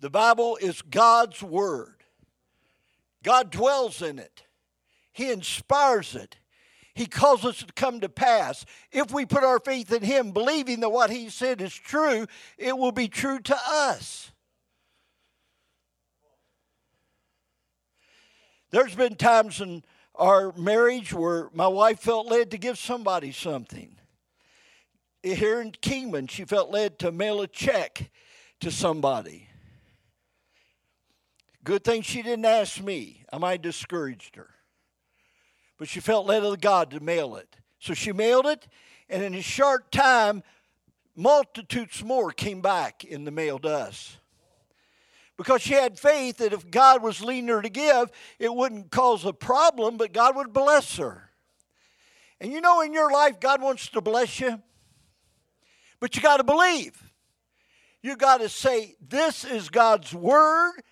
The 0.00 0.10
Bible 0.10 0.58
is 0.60 0.82
God's 0.82 1.40
Word. 1.40 1.99
God 3.22 3.50
dwells 3.50 4.02
in 4.02 4.18
it, 4.18 4.44
He 5.12 5.30
inspires 5.30 6.14
it. 6.14 6.36
He 6.92 7.06
causes 7.06 7.62
it 7.62 7.68
to 7.68 7.72
come 7.72 8.00
to 8.00 8.08
pass. 8.08 8.66
If 8.90 9.12
we 9.12 9.24
put 9.24 9.44
our 9.44 9.60
faith 9.60 9.92
in 9.92 10.02
Him, 10.02 10.32
believing 10.32 10.80
that 10.80 10.90
what 10.90 11.08
He 11.08 11.30
said 11.30 11.62
is 11.62 11.72
true, 11.72 12.26
it 12.58 12.76
will 12.76 12.92
be 12.92 13.08
true 13.08 13.38
to 13.38 13.56
us. 13.66 14.32
There's 18.70 18.94
been 18.94 19.16
times 19.16 19.60
in 19.60 19.84
our 20.14 20.52
marriage 20.56 21.12
where 21.12 21.48
my 21.52 21.68
wife 21.68 22.00
felt 22.00 22.26
led 22.26 22.50
to 22.50 22.58
give 22.58 22.78
somebody 22.78 23.32
something. 23.32 23.96
Here 25.22 25.60
in 25.60 25.72
Kingman, 25.72 26.28
she 26.28 26.44
felt 26.44 26.70
led 26.70 26.98
to 27.00 27.12
mail 27.12 27.40
a 27.40 27.46
check 27.46 28.10
to 28.60 28.70
somebody. 28.70 29.49
Good 31.62 31.84
thing 31.84 32.02
she 32.02 32.22
didn't 32.22 32.44
ask 32.44 32.80
me. 32.80 33.24
I 33.32 33.38
might 33.38 33.52
have 33.52 33.62
discouraged 33.62 34.36
her. 34.36 34.50
But 35.78 35.88
she 35.88 36.00
felt 36.00 36.26
led 36.26 36.42
of 36.42 36.60
God 36.60 36.90
to 36.90 37.00
mail 37.00 37.36
it. 37.36 37.56
So 37.78 37.94
she 37.94 38.12
mailed 38.12 38.46
it, 38.46 38.66
and 39.08 39.22
in 39.22 39.34
a 39.34 39.42
short 39.42 39.90
time, 39.90 40.42
multitudes 41.16 42.04
more 42.04 42.30
came 42.30 42.60
back 42.60 43.04
in 43.04 43.24
the 43.24 43.30
mail 43.30 43.58
to 43.60 43.68
us. 43.68 44.18
Because 45.36 45.62
she 45.62 45.72
had 45.72 45.98
faith 45.98 46.36
that 46.38 46.52
if 46.52 46.70
God 46.70 47.02
was 47.02 47.22
leading 47.22 47.48
her 47.48 47.62
to 47.62 47.70
give, 47.70 48.10
it 48.38 48.54
wouldn't 48.54 48.90
cause 48.90 49.24
a 49.24 49.32
problem, 49.32 49.96
but 49.96 50.12
God 50.12 50.36
would 50.36 50.52
bless 50.52 50.98
her. 50.98 51.30
And 52.40 52.52
you 52.52 52.60
know, 52.60 52.82
in 52.82 52.92
your 52.92 53.10
life, 53.10 53.40
God 53.40 53.62
wants 53.62 53.88
to 53.88 54.02
bless 54.02 54.40
you, 54.40 54.60
but 55.98 56.14
you 56.14 56.22
got 56.22 56.38
to 56.38 56.44
believe. 56.44 57.02
You 58.02 58.16
got 58.16 58.40
to 58.40 58.48
say, 58.48 58.96
This 59.00 59.44
is 59.44 59.68
God's 59.68 60.14
word, 60.14 60.82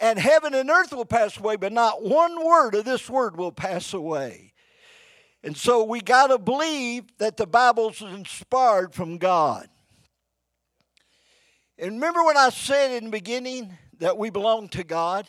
and 0.00 0.18
heaven 0.18 0.54
and 0.54 0.70
earth 0.70 0.92
will 0.92 1.04
pass 1.04 1.36
away, 1.38 1.56
but 1.56 1.72
not 1.72 2.02
one 2.02 2.44
word 2.44 2.74
of 2.74 2.84
this 2.84 3.08
word 3.08 3.36
will 3.36 3.52
pass 3.52 3.92
away. 3.92 4.52
And 5.42 5.56
so 5.56 5.84
we 5.84 6.00
got 6.00 6.28
to 6.28 6.38
believe 6.38 7.04
that 7.18 7.36
the 7.36 7.46
Bible's 7.46 8.02
inspired 8.02 8.94
from 8.94 9.18
God. 9.18 9.68
And 11.78 11.92
remember 11.92 12.24
when 12.24 12.36
I 12.36 12.50
said 12.50 12.90
in 12.90 13.04
the 13.04 13.10
beginning 13.10 13.76
that 13.98 14.18
we 14.18 14.30
belong 14.30 14.68
to 14.70 14.82
God? 14.82 15.28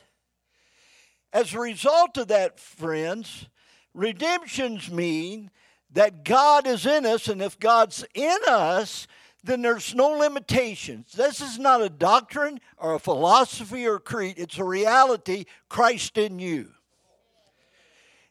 As 1.32 1.54
a 1.54 1.60
result 1.60 2.18
of 2.18 2.30
that, 2.30 2.60
friends, 2.60 3.48
redemptions 3.94 4.90
mean 4.90 5.52
that 5.92 6.24
God 6.24 6.66
is 6.66 6.86
in 6.86 7.06
us, 7.06 7.28
and 7.28 7.42
if 7.42 7.60
God's 7.60 8.04
in 8.16 8.38
us, 8.48 9.08
then 9.44 9.62
there's 9.62 9.96
no 9.96 10.10
limitations. 10.10 11.14
This 11.14 11.42
is 11.42 11.58
not 11.58 11.82
a 11.82 11.90
doctrine 11.90 12.60
or 12.78 12.96
a 12.96 13.00
philosophy 13.00 13.88
or 13.88 14.00
creed, 14.00 14.36
it's 14.38 14.58
a 14.58 14.64
reality 14.64 15.46
Christ 15.70 16.18
in 16.18 16.40
you. 16.40 16.72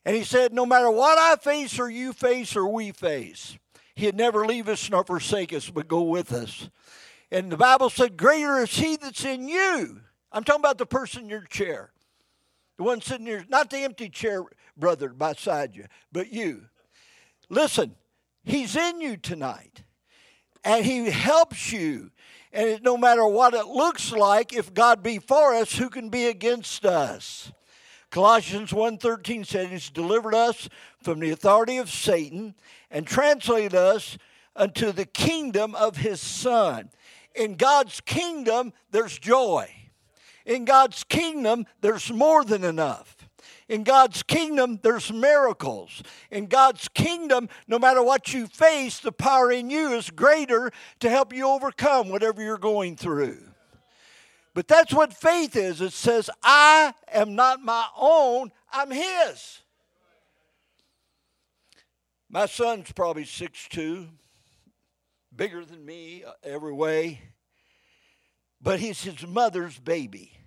And 0.04 0.16
he 0.16 0.24
said, 0.24 0.52
No 0.52 0.66
matter 0.66 0.90
what 0.90 1.18
I 1.18 1.36
face 1.36 1.78
or 1.78 1.90
you 1.90 2.12
face 2.12 2.56
or 2.56 2.66
we 2.68 2.92
face, 2.92 3.58
he'd 3.94 4.14
never 4.14 4.46
leave 4.46 4.68
us 4.68 4.88
nor 4.90 5.04
forsake 5.04 5.52
us, 5.52 5.70
but 5.70 5.88
go 5.88 6.02
with 6.02 6.32
us. 6.32 6.68
And 7.30 7.50
the 7.50 7.56
Bible 7.56 7.90
said, 7.90 8.16
Greater 8.16 8.58
is 8.58 8.70
he 8.70 8.96
that's 8.96 9.24
in 9.24 9.48
you. 9.48 10.00
I'm 10.30 10.44
talking 10.44 10.60
about 10.60 10.78
the 10.78 10.86
person 10.86 11.24
in 11.24 11.30
your 11.30 11.42
chair. 11.42 11.90
The 12.76 12.84
one 12.84 13.00
sitting 13.00 13.26
there, 13.26 13.44
not 13.48 13.70
the 13.70 13.78
empty 13.78 14.08
chair, 14.08 14.44
brother, 14.76 15.08
beside 15.08 15.74
you, 15.74 15.86
but 16.12 16.32
you. 16.32 16.66
Listen, 17.48 17.94
he's 18.44 18.76
in 18.76 19.00
you 19.00 19.16
tonight 19.16 19.82
and 20.64 20.84
he 20.84 21.10
helps 21.10 21.72
you. 21.72 22.10
And 22.52 22.68
it, 22.68 22.82
no 22.82 22.96
matter 22.96 23.26
what 23.26 23.54
it 23.54 23.66
looks 23.66 24.12
like, 24.12 24.52
if 24.52 24.72
God 24.72 25.02
be 25.02 25.18
for 25.18 25.54
us, 25.54 25.76
who 25.76 25.90
can 25.90 26.08
be 26.08 26.26
against 26.26 26.84
us? 26.86 27.52
Colossians 28.10 28.70
1:13 28.72 29.44
said 29.44 29.68
he's 29.68 29.90
delivered 29.90 30.34
us 30.34 30.68
from 31.02 31.20
the 31.20 31.30
authority 31.30 31.76
of 31.76 31.90
Satan 31.90 32.54
and 32.90 33.06
translated 33.06 33.74
us 33.74 34.16
unto 34.56 34.92
the 34.92 35.04
kingdom 35.04 35.74
of 35.74 35.98
his 35.98 36.20
son. 36.20 36.90
In 37.34 37.56
God's 37.56 38.00
kingdom 38.00 38.72
there's 38.90 39.18
joy. 39.18 39.70
In 40.46 40.64
God's 40.64 41.04
kingdom 41.04 41.66
there's 41.82 42.10
more 42.10 42.44
than 42.44 42.64
enough. 42.64 43.17
In 43.68 43.84
God's 43.84 44.22
kingdom, 44.22 44.80
there's 44.82 45.12
miracles. 45.12 46.02
In 46.30 46.46
God's 46.46 46.88
kingdom, 46.88 47.48
no 47.66 47.78
matter 47.78 48.02
what 48.02 48.32
you 48.32 48.46
face, 48.46 48.98
the 48.98 49.12
power 49.12 49.52
in 49.52 49.68
you 49.68 49.92
is 49.92 50.08
greater 50.10 50.70
to 51.00 51.10
help 51.10 51.34
you 51.34 51.46
overcome 51.46 52.08
whatever 52.08 52.42
you're 52.42 52.56
going 52.58 52.96
through. 52.96 53.38
But 54.54 54.68
that's 54.68 54.92
what 54.92 55.12
faith 55.12 55.54
is 55.54 55.80
it 55.80 55.92
says, 55.92 56.30
I 56.42 56.94
am 57.12 57.34
not 57.34 57.62
my 57.62 57.86
own, 57.96 58.50
I'm 58.72 58.90
His. 58.90 59.60
My 62.30 62.46
son's 62.46 62.92
probably 62.92 63.24
six 63.24 63.68
two, 63.68 64.08
bigger 65.34 65.64
than 65.64 65.84
me 65.84 66.24
uh, 66.24 66.32
every 66.42 66.72
way, 66.72 67.20
but 68.60 68.80
he's 68.80 69.02
his 69.02 69.26
mother's 69.26 69.78
baby. 69.78 70.37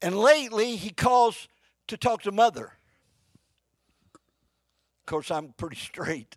And 0.00 0.16
lately, 0.16 0.76
he 0.76 0.90
calls 0.90 1.48
to 1.88 1.96
talk 1.96 2.22
to 2.22 2.32
mother. 2.32 2.72
Of 4.14 5.06
course, 5.06 5.30
I'm 5.30 5.54
pretty 5.56 5.76
straight, 5.76 6.36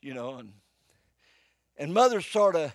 you 0.00 0.14
know, 0.14 0.36
and 0.36 0.52
and 1.78 1.92
mother 1.92 2.20
sort 2.20 2.56
of. 2.56 2.74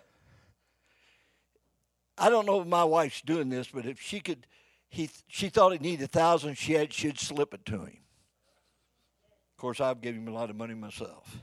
I 2.18 2.30
don't 2.30 2.46
know 2.46 2.62
if 2.62 2.68
my 2.68 2.84
wife's 2.84 3.22
doing 3.22 3.50
this, 3.50 3.70
but 3.74 3.86
if 3.86 4.00
she 4.00 4.20
could, 4.20 4.46
he 4.90 5.10
she 5.28 5.50
thought 5.50 5.72
he 5.72 5.80
needed 5.80 6.04
a 6.04 6.08
thousand. 6.08 6.56
She 6.56 6.74
had 6.74 6.92
she'd 6.92 7.20
slip 7.20 7.54
it 7.54 7.66
to 7.68 7.86
him. 7.86 7.98
Of 9.52 9.58
course, 9.58 9.80
I've 9.80 10.02
given 10.02 10.22
him 10.24 10.28
a 10.28 10.34
lot 10.34 10.50
of 10.50 10.56
money 10.56 10.74
myself, 10.74 11.38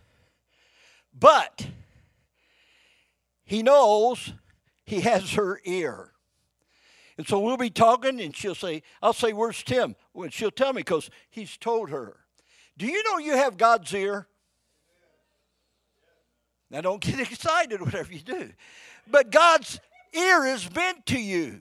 but 1.17 1.69
he 3.45 3.63
knows 3.63 4.35
he 4.85 5.01
has 5.01 5.33
her 5.33 5.61
ear. 5.65 6.13
And 7.19 7.27
so 7.27 7.41
we'll 7.41 7.57
be 7.57 7.69
talking, 7.69 8.21
and 8.21 8.35
she'll 8.35 8.55
say, 8.55 8.83
I'll 9.03 9.13
say, 9.13 9.33
Where's 9.33 9.63
Tim? 9.65 9.97
Well, 10.15 10.31
she'll 10.31 10.53
tell 10.53 10.73
me 10.73 10.81
because 10.81 11.11
he's 11.29 11.57
told 11.57 11.91
her. 11.91 12.17
Do 12.79 12.87
you 12.87 13.03
know 13.03 13.19
you 13.19 13.33
have 13.33 13.57
God's 13.57 13.93
ear? 13.93 14.29
Now, 16.71 16.81
don't 16.81 17.03
get 17.03 17.19
excited 17.33 17.83
whatever 17.83 18.13
you 18.13 18.21
do. 18.21 18.53
But 19.11 19.33
God's 19.33 19.81
ear 20.15 20.45
is 20.45 20.67
bent 20.69 21.07
to 21.07 21.21
you. 21.21 21.61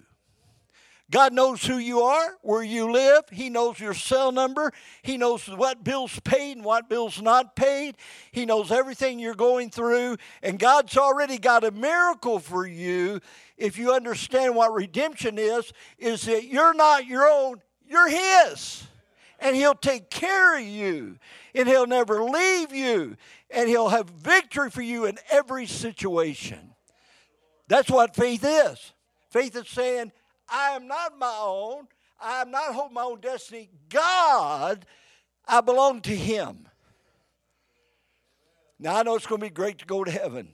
God 1.09 1.31
knows 1.31 1.63
who 1.63 1.77
you 1.77 2.01
are, 2.01 2.37
where 2.41 2.63
you 2.63 2.91
live. 2.91 3.23
He 3.31 3.49
knows 3.49 3.79
your 3.79 3.93
cell 3.93 4.33
number. 4.33 4.73
He 5.03 5.15
knows 5.15 5.47
what 5.47 5.83
bills 5.83 6.19
paid 6.25 6.57
and 6.57 6.65
what 6.65 6.89
bills 6.89 7.21
not 7.21 7.55
paid. 7.55 7.95
He 8.31 8.45
knows 8.45 8.71
everything 8.71 9.17
you're 9.17 9.33
going 9.33 9.69
through. 9.69 10.17
And 10.43 10.59
God's 10.59 10.97
already 10.97 11.37
got 11.37 11.63
a 11.63 11.71
miracle 11.71 12.39
for 12.39 12.67
you 12.67 13.21
if 13.57 13.77
you 13.77 13.91
understand 13.91 14.55
what 14.55 14.73
redemption 14.73 15.37
is, 15.39 15.73
is 15.97 16.23
that 16.23 16.45
you're 16.45 16.75
not 16.75 17.07
your 17.07 17.27
own, 17.27 17.61
you're 17.87 18.09
His. 18.09 18.83
And 19.39 19.55
He'll 19.55 19.75
take 19.75 20.09
care 20.09 20.57
of 20.57 20.63
you. 20.63 21.17
And 21.55 21.67
He'll 21.67 21.87
never 21.87 22.23
leave 22.23 22.73
you. 22.73 23.17
And 23.49 23.67
He'll 23.67 23.89
have 23.89 24.09
victory 24.09 24.69
for 24.69 24.81
you 24.81 25.05
in 25.05 25.17
every 25.29 25.65
situation. 25.65 26.73
That's 27.67 27.89
what 27.89 28.15
faith 28.15 28.43
is. 28.43 28.93
Faith 29.29 29.55
is 29.55 29.67
saying, 29.67 30.11
I 30.49 30.71
am 30.71 30.87
not 30.87 31.17
my 31.17 31.37
own. 31.39 31.87
I 32.19 32.41
am 32.41 32.51
not 32.51 32.73
holding 32.73 32.95
my 32.95 33.03
own 33.03 33.19
destiny. 33.19 33.69
God, 33.89 34.85
I 35.47 35.61
belong 35.61 36.01
to 36.01 36.15
Him. 36.15 36.67
Now, 38.79 38.97
I 38.97 39.03
know 39.03 39.15
it's 39.15 39.25
going 39.25 39.41
to 39.41 39.47
be 39.47 39.53
great 39.53 39.79
to 39.79 39.85
go 39.85 40.03
to 40.03 40.11
heaven. 40.11 40.49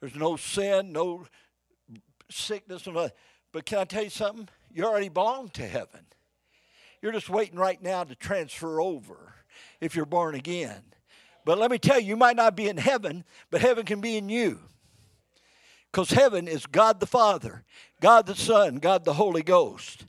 There's 0.00 0.14
no 0.14 0.36
sin, 0.36 0.92
no 0.92 1.26
sickness, 2.30 2.86
no, 2.86 3.10
but 3.52 3.66
can 3.66 3.78
I 3.78 3.84
tell 3.84 4.04
you 4.04 4.10
something? 4.10 4.48
You 4.72 4.84
already 4.84 5.08
belong 5.08 5.48
to 5.50 5.66
heaven. 5.66 6.06
You're 7.02 7.12
just 7.12 7.30
waiting 7.30 7.58
right 7.58 7.82
now 7.82 8.04
to 8.04 8.14
transfer 8.14 8.80
over 8.80 9.34
if 9.80 9.96
you're 9.96 10.06
born 10.06 10.34
again. 10.34 10.82
But 11.44 11.58
let 11.58 11.70
me 11.70 11.78
tell 11.78 11.98
you, 11.98 12.08
you 12.08 12.16
might 12.16 12.36
not 12.36 12.56
be 12.56 12.68
in 12.68 12.76
heaven, 12.76 13.24
but 13.50 13.60
heaven 13.62 13.84
can 13.86 14.00
be 14.00 14.16
in 14.16 14.28
you. 14.28 14.60
Because 15.90 16.10
heaven 16.10 16.46
is 16.46 16.66
God 16.66 17.00
the 17.00 17.06
Father, 17.06 17.64
God 18.00 18.26
the 18.26 18.34
Son, 18.34 18.76
God 18.76 19.04
the 19.04 19.12
Holy 19.12 19.42
Ghost. 19.42 20.06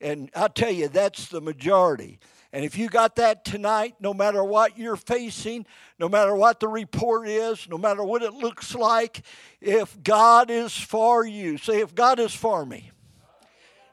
And 0.00 0.30
I 0.34 0.48
tell 0.48 0.70
you, 0.70 0.88
that's 0.88 1.28
the 1.28 1.40
majority. 1.40 2.18
And 2.52 2.64
if 2.64 2.78
you 2.78 2.88
got 2.88 3.16
that 3.16 3.44
tonight, 3.44 3.96
no 4.00 4.14
matter 4.14 4.42
what 4.42 4.78
you're 4.78 4.96
facing, 4.96 5.66
no 5.98 6.08
matter 6.08 6.34
what 6.34 6.60
the 6.60 6.68
report 6.68 7.28
is, 7.28 7.68
no 7.68 7.76
matter 7.76 8.02
what 8.02 8.22
it 8.22 8.32
looks 8.32 8.74
like, 8.74 9.22
if 9.60 10.02
God 10.02 10.50
is 10.50 10.74
for 10.74 11.26
you, 11.26 11.58
say, 11.58 11.80
if 11.80 11.94
God 11.94 12.18
is 12.18 12.34
for 12.34 12.64
me. 12.64 12.90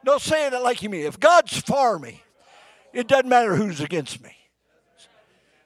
No, 0.06 0.20
saying 0.20 0.54
it 0.54 0.62
like 0.62 0.84
you 0.84 0.90
mean. 0.90 1.06
If 1.06 1.20
God's 1.20 1.58
for 1.58 2.00
me, 2.00 2.22
it 2.94 3.08
doesn't 3.08 3.28
matter 3.28 3.56
who's 3.56 3.82
against 3.82 4.24
me 4.24 4.36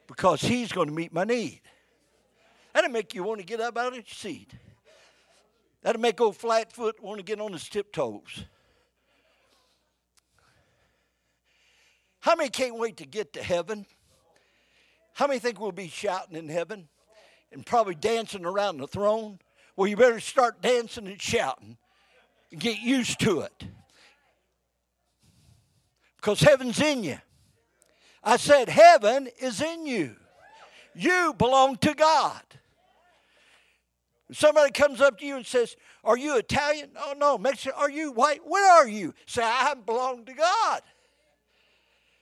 because 0.08 0.42
He's 0.42 0.72
going 0.72 0.88
to 0.88 0.94
meet 0.94 1.14
my 1.14 1.26
need. 1.26 1.62
That'll 2.74 2.90
make 2.90 3.14
you 3.14 3.24
want 3.24 3.40
to 3.42 3.46
get 3.46 3.60
up 3.60 3.78
out 3.78 3.90
of 3.90 3.96
your 3.96 4.04
seat. 4.08 4.54
That'll 5.82 6.02
make 6.02 6.20
old 6.20 6.36
Flatfoot 6.36 7.02
want 7.02 7.20
to 7.20 7.24
get 7.24 7.40
on 7.40 7.54
his 7.54 7.68
tiptoes. 7.68 8.46
How 12.20 12.36
many 12.36 12.50
can't 12.50 12.78
wait 12.78 12.98
to 12.98 13.06
get 13.06 13.34
to 13.34 13.44
heaven? 13.44 13.86
How 15.14 15.28
many 15.28 15.40
think 15.40 15.60
we'll 15.60 15.72
be 15.72 15.88
shouting 15.88 16.36
in 16.36 16.50
heaven 16.50 16.90
and 17.52 17.66
probably 17.66 17.96
dancing 17.96 18.46
around 18.46 18.78
the 18.78 18.88
throne? 18.88 19.40
Well, 19.76 19.88
you 19.88 19.96
better 19.96 20.20
start 20.20 20.62
dancing 20.62 21.08
and 21.08 21.22
shouting 21.22 21.78
and 22.52 22.60
get 22.60 22.80
used 22.80 23.20
to 23.22 23.42
it. 23.42 23.64
Because 26.18 26.42
heaven's 26.42 26.82
in 26.82 27.06
you. 27.06 27.20
I 28.22 28.36
said, 28.36 28.68
Heaven 28.68 29.30
is 29.42 29.62
in 29.62 29.86
you. 29.86 30.16
You 30.94 31.34
belong 31.38 31.78
to 31.78 31.94
God. 31.94 32.42
Somebody 34.32 34.72
comes 34.72 35.02
up 35.02 35.18
to 35.20 35.26
you 35.26 35.38
and 35.38 35.46
says, 35.46 35.76
Are 36.04 36.18
you 36.18 36.38
Italian? 36.38 36.92
Oh, 36.98 37.14
no. 37.18 37.38
Mexican? 37.38 37.74
Are 37.78 37.90
you 37.90 38.12
white? 38.12 38.42
Where 38.46 38.72
are 38.72 38.88
you? 38.88 39.14
Say, 39.26 39.42
I 39.44 39.74
belong 39.74 40.26
to 40.26 40.34
God. 40.34 40.82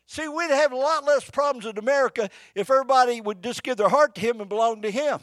See, 0.06 0.28
we'd 0.28 0.52
have 0.52 0.72
a 0.72 0.78
lot 0.78 1.04
less 1.04 1.30
problems 1.30 1.66
in 1.66 1.78
America 1.78 2.30
if 2.56 2.72
everybody 2.72 3.20
would 3.20 3.44
just 3.44 3.62
give 3.62 3.76
their 3.76 3.90
heart 3.90 4.16
to 4.16 4.22
Him 4.22 4.40
and 4.40 4.48
belong 4.48 4.82
to 4.84 4.90
Him. 4.90 5.20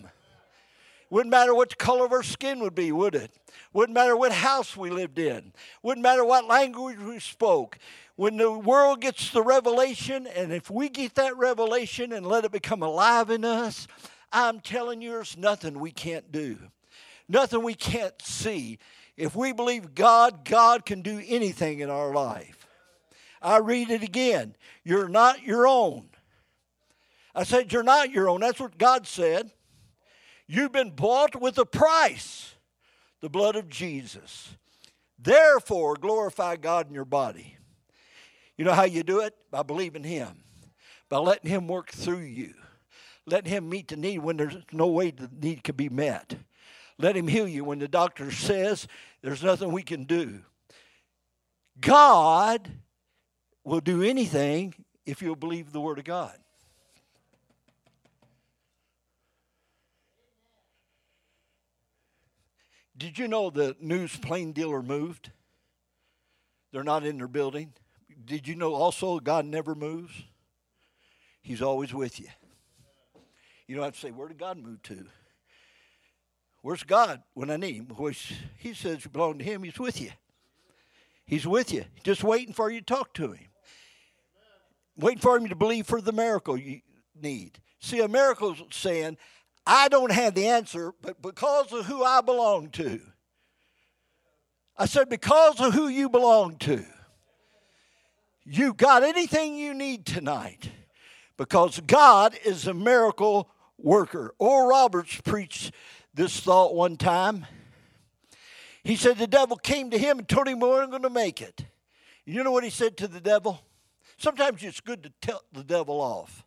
Wouldn't 1.09 1.31
matter 1.31 1.55
what 1.55 1.70
the 1.70 1.77
color 1.77 2.05
of 2.05 2.12
our 2.12 2.23
skin 2.23 2.61
would 2.61 2.75
be, 2.75 2.92
would 2.92 3.14
it? 3.14 3.31
Wouldn't 3.73 3.94
matter 3.94 4.16
what 4.16 4.33
house 4.33 4.77
we 4.77 4.90
lived 4.90 5.18
in. 5.18 5.53
Wouldn't 5.83 6.03
matter 6.03 6.25
what 6.25 6.47
language 6.47 6.99
we 6.99 7.18
spoke. 7.18 7.79
When 8.16 8.37
the 8.37 8.51
world 8.51 9.01
gets 9.01 9.31
the 9.31 9.42
revelation, 9.42 10.27
and 10.27 10.53
if 10.53 10.70
we 10.70 10.88
get 10.88 11.14
that 11.14 11.37
revelation 11.37 12.12
and 12.12 12.27
let 12.27 12.44
it 12.44 12.53
become 12.53 12.83
alive 12.83 13.31
in 13.31 13.44
us, 13.44 13.87
I'm 14.35 14.59
telling 14.59 15.01
you, 15.01 15.12
there's 15.12 15.37
nothing 15.37 15.79
we 15.79 15.92
can't 15.92 16.31
do, 16.33 16.59
nothing 17.29 17.62
we 17.62 17.75
can't 17.75 18.20
see. 18.20 18.79
If 19.16 19.37
we 19.37 19.53
believe 19.53 19.94
God, 19.94 20.44
God 20.44 20.85
can 20.85 21.01
do 21.01 21.23
anything 21.25 21.79
in 21.79 21.88
our 21.88 22.12
life. 22.12 22.66
I 23.40 23.59
read 23.59 23.90
it 23.90 24.03
again. 24.03 24.57
You're 24.83 25.09
not 25.09 25.44
your 25.44 25.68
own. 25.68 26.09
I 27.33 27.44
said, 27.44 27.73
You're 27.73 27.85
not 27.85 28.11
your 28.11 28.29
own. 28.29 28.40
That's 28.40 28.59
what 28.59 28.77
God 28.77 29.07
said. 29.07 29.53
You've 30.49 30.73
been 30.73 30.90
bought 30.90 31.40
with 31.40 31.57
a 31.59 31.64
price, 31.64 32.55
the 33.20 33.31
blood 33.31 33.55
of 33.55 33.68
Jesus. 33.68 34.57
Therefore, 35.18 35.94
glorify 35.94 36.57
God 36.57 36.88
in 36.88 36.94
your 36.94 37.05
body. 37.05 37.57
You 38.57 38.64
know 38.64 38.73
how 38.73 38.85
you 38.85 39.05
do 39.05 39.20
it? 39.20 39.35
By 39.51 39.62
believing 39.62 40.05
Him, 40.05 40.42
by 41.09 41.18
letting 41.18 41.51
Him 41.51 41.68
work 41.68 41.90
through 41.90 42.18
you, 42.18 42.55
letting 43.27 43.51
Him 43.51 43.69
meet 43.69 43.89
the 43.89 43.97
need 43.97 44.19
when 44.19 44.37
there's 44.37 44.57
no 44.73 44.87
way 44.87 45.11
the 45.11 45.31
need 45.41 45.65
can 45.65 45.77
be 45.77 45.89
met. 45.89 46.37
Let 46.99 47.17
Him 47.17 47.29
heal 47.29 47.49
you 47.49 47.65
when 47.65 47.79
the 47.79 47.89
doctor 47.89 48.31
says 48.31 48.87
there's 49.23 49.43
nothing 49.43 49.73
we 49.73 49.83
can 49.83 50.05
do. 50.05 50.43
God 51.81 52.71
will 53.65 53.81
do 53.81 54.03
anything 54.03 54.75
if 55.07 55.23
you'll 55.23 55.37
believe 55.37 55.73
the 55.73 55.81
Word 55.81 55.99
of 55.99 56.05
God. 56.05 56.37
Did 62.97 63.19
you 63.19 63.27
know 63.27 63.51
the 63.51 63.77
news 63.81 64.17
Plain 64.17 64.53
Dealer 64.53 64.83
moved? 64.83 65.31
They're 66.73 66.85
not 66.85 67.05
in 67.05 67.19
their 67.19 67.29
building. 67.29 67.73
Did 68.25 68.47
you 68.47 68.55
know 68.55 68.75
also 68.75 69.19
God 69.19 69.45
never 69.45 69.75
moves? 69.75 70.13
He's 71.43 71.61
always 71.61 71.93
with 71.93 72.21
you. 72.21 72.29
You 73.66 73.77
don't 73.77 73.85
have 73.85 73.94
to 73.94 74.00
say, 74.00 74.11
Where 74.11 74.29
did 74.29 74.38
God 74.38 74.59
move 74.59 74.83
to? 74.85 75.07
Where's 76.62 76.83
God 76.83 77.22
when 77.35 77.50
I 77.50 77.57
need 77.57 77.77
him? 77.77 77.87
Which 77.88 78.35
he 78.59 78.72
says 78.72 79.05
you 79.05 79.11
belong 79.11 79.38
to 79.38 79.44
him, 79.44 79.62
he's 79.62 79.79
with 79.79 80.00
you. 80.00 80.11
He's 81.27 81.46
with 81.46 81.72
you, 81.72 81.85
just 82.03 82.24
waiting 82.24 82.55
for 82.55 82.70
you 82.70 82.81
to 82.81 82.87
talk 82.87 83.14
to 83.14 83.33
him. 83.33 83.48
Waiting 84.96 85.20
for 85.20 85.37
him 85.37 85.48
to 85.48 85.57
believe 85.57 85.87
for 85.87 86.00
the 86.00 86.12
miracle 86.12 86.57
you 86.57 86.81
need. 87.20 87.59
See, 87.81 88.00
a 88.00 88.09
miracle 88.09 88.53
is 88.53 88.62
saying, 88.70 89.16
I 89.66 89.88
don't 89.88 90.12
have 90.12 90.35
the 90.35 90.46
answer, 90.46 90.92
but 91.00 91.20
because 91.22 91.72
of 91.72 91.87
who 91.87 92.05
I 92.05 92.20
belong 92.20 92.70
to. 92.70 93.00
I 94.77 94.87
said, 94.87 95.09
because 95.09 95.61
of 95.61 95.72
who 95.72 95.88
you 95.88 96.09
belong 96.09 96.57
to, 96.59 96.85
you 98.44 98.74
got 98.74 99.03
anything 99.03 99.57
you 99.57 99.72
need 99.72 100.05
tonight 100.05 100.70
because 101.37 101.81
God 101.81 102.38
is 102.44 102.66
a 102.66 102.74
miracle 102.74 103.50
worker. 103.79 104.35
Oral 104.39 104.69
Roberts 104.69 105.21
preached 105.21 105.73
this 106.13 106.41
thought 106.41 106.75
one 106.75 106.97
time. 106.97 107.47
He 108.83 108.97
said 108.97 109.19
the 109.19 109.27
devil 109.27 109.57
came 109.57 109.91
to 109.91 109.99
him 109.99 110.19
and 110.19 110.29
told 110.29 110.47
him 110.47 110.61
we 110.61 110.69
weren't 110.69 110.91
going 110.91 111.03
to 111.03 111.11
make 111.11 111.41
it. 111.41 111.65
You 112.27 112.45
know 112.45 112.53
what 112.53 112.65
he 112.65 112.71
said 112.71 112.97
to 112.99 113.09
the 113.09 113.21
devil? 113.21 113.61
Sometimes 114.17 114.63
it's 114.63 114.81
good 114.81 115.03
to 115.03 115.13
tell 115.21 115.43
the 115.53 115.65
devil 115.65 116.01
off. 116.01 116.45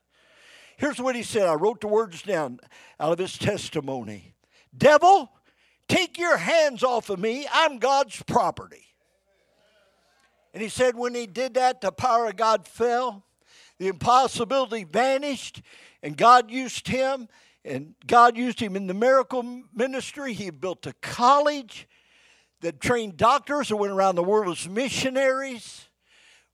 Here's 0.77 1.01
what 1.01 1.15
he 1.15 1.23
said. 1.23 1.47
I 1.47 1.55
wrote 1.55 1.81
the 1.81 1.87
words 1.87 2.21
down 2.21 2.59
out 2.99 3.11
of 3.11 3.19
his 3.19 3.37
testimony. 3.37 4.35
Devil, 4.77 5.31
take 5.87 6.19
your 6.19 6.37
hands 6.37 6.83
off 6.83 7.09
of 7.09 7.19
me. 7.19 7.47
I'm 7.51 7.79
God's 7.79 8.21
property. 8.23 8.85
And 10.53 10.61
he 10.61 10.69
said 10.69 10.95
when 10.95 11.15
he 11.15 11.27
did 11.27 11.55
that, 11.55 11.81
the 11.81 11.91
power 11.91 12.27
of 12.27 12.35
God 12.35 12.67
fell, 12.67 13.23
the 13.79 13.87
impossibility 13.87 14.83
vanished, 14.83 15.61
and 16.03 16.17
God 16.17 16.51
used 16.51 16.87
him. 16.87 17.27
And 17.65 17.95
God 18.05 18.37
used 18.37 18.61
him 18.61 18.77
in 18.77 18.87
the 18.87 18.93
miracle 18.93 19.43
ministry. 19.73 20.31
He 20.31 20.49
built 20.51 20.85
a 20.87 20.93
college 21.01 21.85
that 22.61 22.79
trained 22.79 23.17
doctors 23.17 23.71
and 23.71 23.79
went 23.79 23.91
around 23.91 24.15
the 24.15 24.23
world 24.23 24.57
as 24.57 24.69
missionaries 24.69 25.87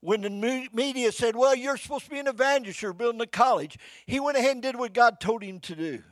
when 0.03 0.21
the 0.21 0.67
media 0.73 1.11
said, 1.11 1.35
Well, 1.35 1.55
you're 1.55 1.77
supposed 1.77 2.05
to 2.05 2.11
be 2.11 2.19
an 2.19 2.27
evangelist, 2.27 2.81
you're 2.81 2.93
building 2.93 3.21
a 3.21 3.27
college, 3.27 3.77
he 4.05 4.19
went 4.19 4.37
ahead 4.37 4.51
and 4.51 4.61
did 4.61 4.75
what 4.75 4.93
God 4.93 5.19
told 5.19 5.43
him 5.43 5.59
to 5.61 5.75
do. 5.75 6.03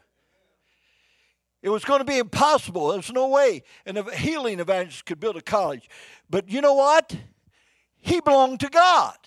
It 1.61 1.69
was 1.69 1.83
going 1.83 1.99
to 1.99 2.05
be 2.05 2.17
impossible. 2.17 2.89
There's 2.89 3.11
no 3.11 3.27
way 3.27 3.63
an 3.85 3.97
a 3.97 4.15
healing 4.15 4.59
evangelist 4.59 5.05
could 5.05 5.19
build 5.19 5.35
a 5.35 5.41
college. 5.41 5.89
But 6.29 6.49
you 6.49 6.61
know 6.61 6.73
what? 6.73 7.15
He 7.99 8.19
belonged 8.21 8.61
to 8.61 8.69
God. 8.69 9.17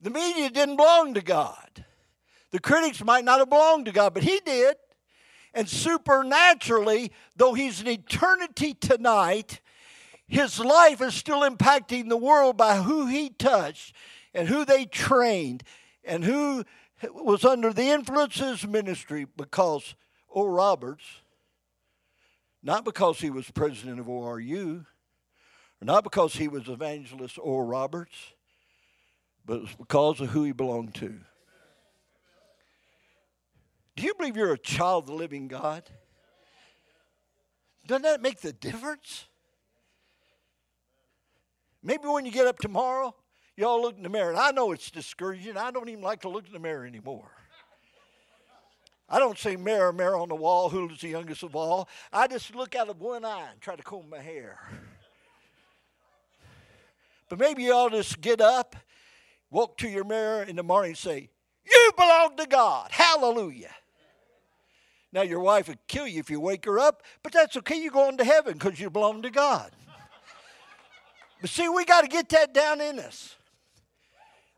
The 0.00 0.10
media 0.10 0.50
didn't 0.50 0.76
belong 0.76 1.14
to 1.14 1.22
God. 1.22 1.84
The 2.54 2.60
critics 2.60 3.02
might 3.02 3.24
not 3.24 3.40
have 3.40 3.50
belonged 3.50 3.86
to 3.86 3.90
God, 3.90 4.14
but 4.14 4.22
he 4.22 4.38
did. 4.46 4.76
And 5.54 5.68
supernaturally, 5.68 7.10
though 7.34 7.52
he's 7.52 7.80
an 7.80 7.88
eternity 7.88 8.74
tonight, 8.74 9.60
his 10.28 10.60
life 10.60 11.00
is 11.00 11.14
still 11.14 11.40
impacting 11.40 12.08
the 12.08 12.16
world 12.16 12.56
by 12.56 12.76
who 12.76 13.08
he 13.08 13.30
touched 13.30 13.96
and 14.32 14.46
who 14.46 14.64
they 14.64 14.84
trained 14.84 15.64
and 16.04 16.22
who 16.22 16.62
was 17.12 17.44
under 17.44 17.72
the 17.72 17.90
influence 17.90 18.40
of 18.40 18.46
his 18.46 18.68
ministry 18.68 19.26
because 19.36 19.96
Oral 20.28 20.54
Roberts, 20.54 21.02
not 22.62 22.84
because 22.84 23.18
he 23.18 23.30
was 23.30 23.50
president 23.50 23.98
of 23.98 24.06
ORU, 24.06 24.86
or 25.82 25.84
not 25.84 26.04
because 26.04 26.34
he 26.34 26.46
was 26.46 26.68
evangelist 26.68 27.36
Oral 27.36 27.66
Roberts, 27.66 28.14
but 29.44 29.54
it 29.54 29.62
was 29.62 29.74
because 29.76 30.20
of 30.20 30.28
who 30.28 30.44
he 30.44 30.52
belonged 30.52 30.94
to. 30.94 31.18
Do 33.96 34.02
you 34.02 34.14
believe 34.14 34.36
you're 34.36 34.52
a 34.52 34.58
child 34.58 35.04
of 35.04 35.06
the 35.08 35.14
living 35.14 35.48
God? 35.48 35.84
Doesn't 37.86 38.02
that 38.02 38.22
make 38.22 38.40
the 38.40 38.52
difference? 38.52 39.26
Maybe 41.82 42.08
when 42.08 42.24
you 42.24 42.32
get 42.32 42.46
up 42.46 42.58
tomorrow, 42.58 43.14
you 43.56 43.66
all 43.66 43.82
look 43.82 43.96
in 43.96 44.02
the 44.02 44.08
mirror. 44.08 44.30
And 44.30 44.38
I 44.38 44.50
know 44.50 44.72
it's 44.72 44.90
discouraging. 44.90 45.56
I 45.56 45.70
don't 45.70 45.88
even 45.88 46.02
like 46.02 46.22
to 46.22 46.28
look 46.28 46.46
in 46.46 46.52
the 46.52 46.58
mirror 46.58 46.86
anymore. 46.86 47.30
I 49.08 49.18
don't 49.18 49.38
say 49.38 49.56
mirror, 49.56 49.92
mirror 49.92 50.16
on 50.16 50.28
the 50.30 50.34
wall, 50.34 50.70
who's 50.70 51.00
the 51.00 51.08
youngest 51.08 51.42
of 51.42 51.54
all. 51.54 51.88
I 52.10 52.26
just 52.26 52.54
look 52.54 52.74
out 52.74 52.88
of 52.88 53.00
one 53.00 53.24
eye 53.24 53.48
and 53.52 53.60
try 53.60 53.76
to 53.76 53.82
comb 53.82 54.08
my 54.08 54.18
hair. 54.18 54.58
But 57.28 57.38
maybe 57.38 57.64
you 57.64 57.74
all 57.74 57.90
just 57.90 58.20
get 58.20 58.40
up, 58.40 58.76
walk 59.50 59.76
to 59.78 59.88
your 59.88 60.04
mirror 60.04 60.42
in 60.42 60.56
the 60.56 60.62
morning 60.62 60.92
and 60.92 60.98
say, 60.98 61.28
You 61.64 61.90
belong 61.96 62.36
to 62.38 62.46
God. 62.46 62.90
Hallelujah. 62.90 63.70
Now, 65.14 65.22
your 65.22 65.38
wife 65.38 65.68
would 65.68 65.78
kill 65.86 66.08
you 66.08 66.18
if 66.18 66.28
you 66.28 66.40
wake 66.40 66.64
her 66.64 66.80
up, 66.80 67.04
but 67.22 67.32
that's 67.32 67.56
okay. 67.58 67.80
You're 67.80 67.92
going 67.92 68.16
to 68.16 68.24
heaven 68.24 68.54
because 68.54 68.80
you 68.80 68.90
belong 68.90 69.22
to 69.22 69.30
God. 69.30 69.70
but 71.40 71.48
see, 71.48 71.68
we 71.68 71.84
got 71.84 72.00
to 72.00 72.08
get 72.08 72.28
that 72.30 72.52
down 72.52 72.80
in 72.80 72.98
us. 72.98 73.36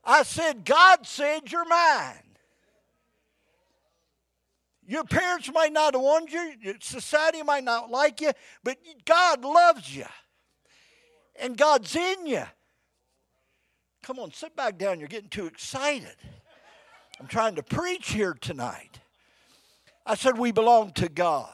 I 0.03 0.23
said, 0.23 0.65
God 0.65 1.07
said 1.07 1.53
you're 1.53 1.69
mine. 1.69 2.23
Your 4.87 5.05
parents 5.05 5.51
might 5.53 5.75
not 5.75 5.93
have 5.93 6.03
wanted 6.03 6.57
you, 6.63 6.75
society 6.81 7.43
might 7.43 7.65
not 7.65 7.91
like 7.91 8.23
you, 8.23 8.31
but 8.65 8.79
God 9.05 9.45
loves 9.45 9.95
you. 9.95 10.07
And 11.39 11.59
God's 11.59 11.95
in 11.95 12.27
you. 12.27 12.45
Come 14.03 14.19
on, 14.19 14.33
sit 14.33 14.57
back 14.57 14.79
down. 14.79 15.01
You're 15.01 15.09
getting 15.09 15.29
too 15.29 15.47
excited. 15.47 16.17
I'm 17.21 17.27
trying 17.27 17.57
to 17.57 17.63
preach 17.63 18.13
here 18.13 18.33
tonight. 18.33 19.01
I 20.07 20.15
said, 20.15 20.39
We 20.39 20.53
belong 20.53 20.93
to 20.93 21.09
God. 21.09 21.51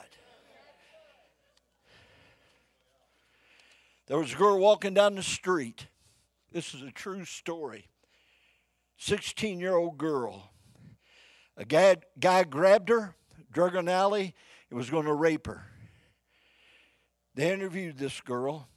There 4.06 4.18
was 4.18 4.34
a 4.34 4.36
girl 4.36 4.58
walking 4.58 4.92
down 4.92 5.14
the 5.14 5.22
street. 5.22 5.86
This 6.52 6.74
is 6.74 6.82
a 6.82 6.90
true 6.90 7.24
story. 7.24 7.88
16 8.98 9.58
year 9.58 9.74
old 9.74 9.96
girl. 9.96 10.50
A 11.56 11.64
guy, 11.64 12.44
grabbed 12.44 12.88
her, 12.88 13.14
drug 13.50 13.72
her 13.72 13.78
in 13.78 13.88
an 13.88 13.94
alley, 13.94 14.34
and 14.68 14.78
was 14.78 14.90
going 14.90 15.06
to 15.06 15.14
rape 15.14 15.46
her. 15.46 15.64
They 17.34 17.52
interviewed 17.52 17.96
this 17.96 18.20
girl, 18.20 18.68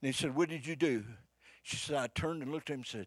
and 0.00 0.06
he 0.06 0.12
said, 0.12 0.34
What 0.34 0.48
did 0.48 0.66
you 0.66 0.76
do? 0.76 1.04
She 1.62 1.76
said, 1.76 1.96
I 1.96 2.06
turned 2.06 2.42
and 2.42 2.50
looked 2.50 2.70
at 2.70 2.74
him 2.74 2.80
and 2.80 2.86
said, 2.86 3.06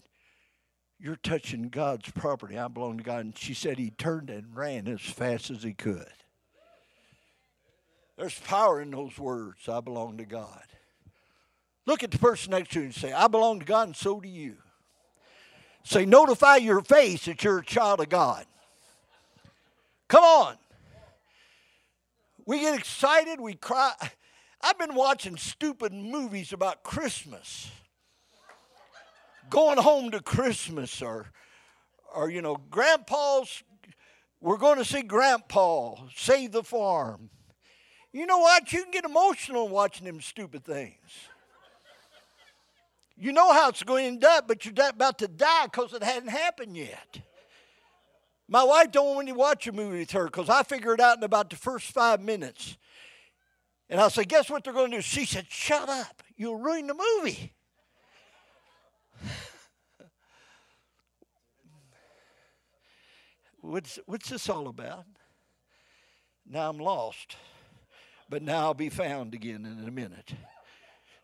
you're 1.01 1.15
touching 1.15 1.69
God's 1.69 2.11
property. 2.11 2.57
I 2.57 2.67
belong 2.67 2.97
to 2.99 3.03
God. 3.03 3.25
And 3.25 3.37
she 3.37 3.53
said 3.53 3.79
he 3.79 3.89
turned 3.89 4.29
and 4.29 4.55
ran 4.55 4.87
as 4.87 5.01
fast 5.01 5.49
as 5.49 5.63
he 5.63 5.73
could. 5.73 6.05
There's 8.17 8.37
power 8.39 8.79
in 8.79 8.91
those 8.91 9.17
words. 9.17 9.67
I 9.67 9.79
belong 9.79 10.17
to 10.17 10.25
God. 10.25 10.61
Look 11.87 12.03
at 12.03 12.11
the 12.11 12.19
person 12.19 12.51
next 12.51 12.71
to 12.73 12.79
you 12.79 12.85
and 12.85 12.93
say, 12.93 13.11
I 13.11 13.27
belong 13.27 13.59
to 13.59 13.65
God, 13.65 13.87
and 13.87 13.95
so 13.95 14.19
do 14.19 14.29
you. 14.29 14.57
Say, 15.83 16.05
notify 16.05 16.57
your 16.57 16.81
face 16.81 17.25
that 17.25 17.43
you're 17.43 17.59
a 17.59 17.65
child 17.65 17.99
of 17.99 18.09
God. 18.09 18.45
Come 20.07 20.23
on. 20.23 20.55
We 22.45 22.59
get 22.59 22.77
excited, 22.77 23.41
we 23.41 23.55
cry. 23.55 23.93
I've 24.61 24.77
been 24.77 24.93
watching 24.93 25.37
stupid 25.37 25.91
movies 25.91 26.53
about 26.53 26.83
Christmas 26.83 27.71
going 29.51 29.77
home 29.77 30.09
to 30.11 30.21
Christmas 30.21 31.01
or, 31.03 31.27
or 32.15 32.31
you 32.31 32.41
know, 32.41 32.55
grandpa's, 32.71 33.63
we're 34.39 34.57
going 34.57 34.79
to 34.79 34.85
see 34.85 35.03
grandpa 35.03 35.95
save 36.15 36.53
the 36.53 36.63
farm. 36.63 37.29
You 38.11 38.25
know 38.25 38.39
what? 38.39 38.73
You 38.73 38.81
can 38.81 38.91
get 38.91 39.05
emotional 39.05 39.69
watching 39.69 40.07
them 40.07 40.19
stupid 40.21 40.65
things. 40.65 40.95
You 43.15 43.31
know 43.33 43.53
how 43.53 43.69
it's 43.69 43.83
going 43.83 44.03
to 44.03 44.07
end 44.07 44.25
up, 44.25 44.47
but 44.47 44.65
you're 44.65 44.73
about 44.89 45.19
to 45.19 45.27
die 45.27 45.65
because 45.65 45.93
it 45.93 46.01
hadn't 46.01 46.29
happened 46.29 46.75
yet. 46.75 47.21
My 48.47 48.63
wife 48.63 48.91
don't 48.91 49.15
want 49.15 49.27
me 49.27 49.31
to 49.31 49.37
watch 49.37 49.67
a 49.67 49.71
movie 49.71 49.99
with 49.99 50.11
her 50.11 50.25
because 50.25 50.49
I 50.49 50.63
figure 50.63 50.93
it 50.93 50.99
out 50.99 51.17
in 51.17 51.23
about 51.23 51.49
the 51.49 51.55
first 51.55 51.91
five 51.91 52.21
minutes. 52.21 52.77
And 53.89 53.99
I 53.99 54.07
said, 54.07 54.27
guess 54.27 54.49
what 54.49 54.63
they're 54.63 54.73
going 54.73 54.91
to 54.91 54.97
do? 54.97 55.01
She 55.01 55.25
said, 55.25 55.45
shut 55.49 55.87
up. 55.87 56.23
You'll 56.35 56.57
ruin 56.57 56.87
the 56.87 56.95
movie. 56.95 57.53
What's, 63.61 63.99
what's 64.05 64.29
this 64.29 64.49
all 64.49 64.67
about? 64.67 65.05
Now 66.49 66.69
I'm 66.69 66.77
lost, 66.77 67.35
but 68.29 68.41
now 68.41 68.59
I'll 68.59 68.73
be 68.73 68.89
found 68.89 69.33
again 69.33 69.65
in 69.65 69.87
a 69.87 69.91
minute. 69.91 70.33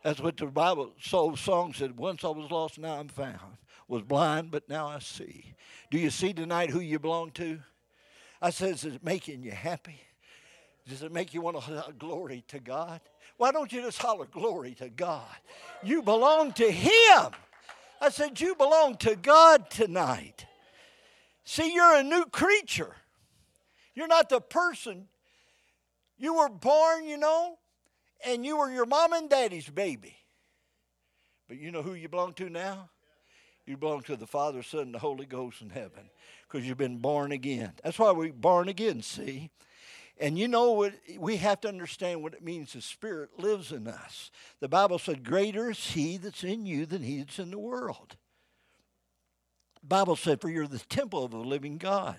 That's 0.04 0.20
what 0.20 0.38
the 0.38 0.46
Bible 0.46 0.94
soul 1.02 1.36
song 1.36 1.74
said. 1.74 1.98
Once 1.98 2.24
I 2.24 2.30
was 2.30 2.50
lost, 2.50 2.80
now 2.80 3.00
I'm 3.00 3.10
found. 3.10 3.58
Was 3.88 4.04
blind, 4.04 4.52
but 4.52 4.68
now 4.70 4.88
I 4.88 5.00
see. 5.00 5.54
Do 5.92 5.98
you 5.98 6.10
see 6.10 6.34
tonight 6.34 6.70
who 6.70 6.80
you 6.80 7.00
belong 7.00 7.32
to? 7.32 7.60
I 8.42 8.52
said, 8.52 8.74
is 8.74 8.86
it 8.86 9.04
making 9.04 9.44
you 9.44 9.52
happy? 9.52 10.00
Does 10.88 11.04
it 11.04 11.12
make 11.12 11.34
you 11.34 11.42
want 11.42 11.58
to 11.58 11.62
holler 11.62 11.92
glory 11.98 12.44
to 12.48 12.60
God? 12.60 13.02
Why 13.38 13.52
don't 13.52 13.72
you 13.72 13.82
just 13.82 14.02
holler 14.02 14.26
glory 14.26 14.74
to 14.76 14.90
God? 14.90 15.36
You 15.84 16.02
belong 16.02 16.54
to 16.54 16.72
Him. 16.72 17.32
I 18.00 18.10
said, 18.10 18.40
You 18.40 18.56
belong 18.56 18.96
to 18.98 19.16
God 19.16 19.70
tonight. 19.70 20.46
See, 21.50 21.74
you're 21.74 21.96
a 21.96 22.04
new 22.04 22.26
creature. 22.26 22.94
You're 23.96 24.10
not 24.10 24.28
the 24.28 24.42
person. 24.42 25.08
You 26.18 26.34
were 26.34 26.50
born, 26.50 27.06
you 27.06 27.16
know, 27.16 27.58
and 28.26 28.46
you 28.46 28.58
were 28.58 28.70
your 28.70 28.86
mom 28.86 29.14
and 29.14 29.30
daddy's 29.30 29.70
baby. 29.70 30.18
But 31.48 31.58
you 31.58 31.72
know 31.72 31.84
who 31.84 31.94
you 31.94 32.10
belong 32.10 32.34
to 32.34 32.50
now? 32.50 32.90
You 33.66 33.78
belong 33.78 34.02
to 34.04 34.18
the 34.18 34.28
Father, 34.28 34.62
Son, 34.62 34.82
and 34.82 34.94
the 34.94 35.00
Holy 35.00 35.26
Ghost 35.26 35.62
in 35.62 35.70
heaven 35.70 36.10
because 36.46 36.68
you've 36.68 36.78
been 36.78 36.98
born 36.98 37.32
again. 37.32 37.72
That's 37.82 37.98
why 37.98 38.12
we're 38.12 38.34
born 38.34 38.68
again, 38.68 39.02
see? 39.02 39.50
And 40.20 40.38
you 40.38 40.50
know 40.50 40.74
what? 40.74 40.96
We 41.18 41.38
have 41.38 41.62
to 41.62 41.70
understand 41.70 42.24
what 42.24 42.34
it 42.34 42.44
means 42.44 42.74
the 42.74 42.82
Spirit 42.82 43.40
lives 43.40 43.72
in 43.72 43.88
us. 43.88 44.32
The 44.60 44.68
Bible 44.68 45.00
said, 45.00 45.24
Greater 45.24 45.72
is 45.72 45.92
He 45.92 46.18
that's 46.18 46.44
in 46.44 46.66
you 46.66 46.86
than 46.86 47.04
He 47.04 47.20
that's 47.20 47.40
in 47.40 47.52
the 47.52 47.58
world. 47.58 48.18
Bible 49.88 50.16
said, 50.16 50.42
For 50.42 50.50
you're 50.50 50.68
the 50.68 50.80
temple 50.80 51.24
of 51.24 51.32
the 51.32 51.38
living 51.38 51.78
God. 51.78 52.18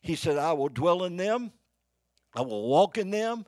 He 0.00 0.14
said, 0.14 0.38
I 0.38 0.52
will 0.52 0.68
dwell 0.68 1.04
in 1.04 1.16
them, 1.16 1.52
I 2.34 2.42
will 2.42 2.68
walk 2.68 2.98
in 2.98 3.10
them, 3.10 3.46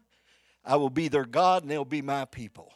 I 0.65 0.77
will 0.77 0.91
be 0.91 1.09
their 1.09 1.25
God, 1.25 1.63
and 1.63 1.71
they'll 1.71 1.85
be 1.85 2.03
my 2.03 2.25
people. 2.25 2.73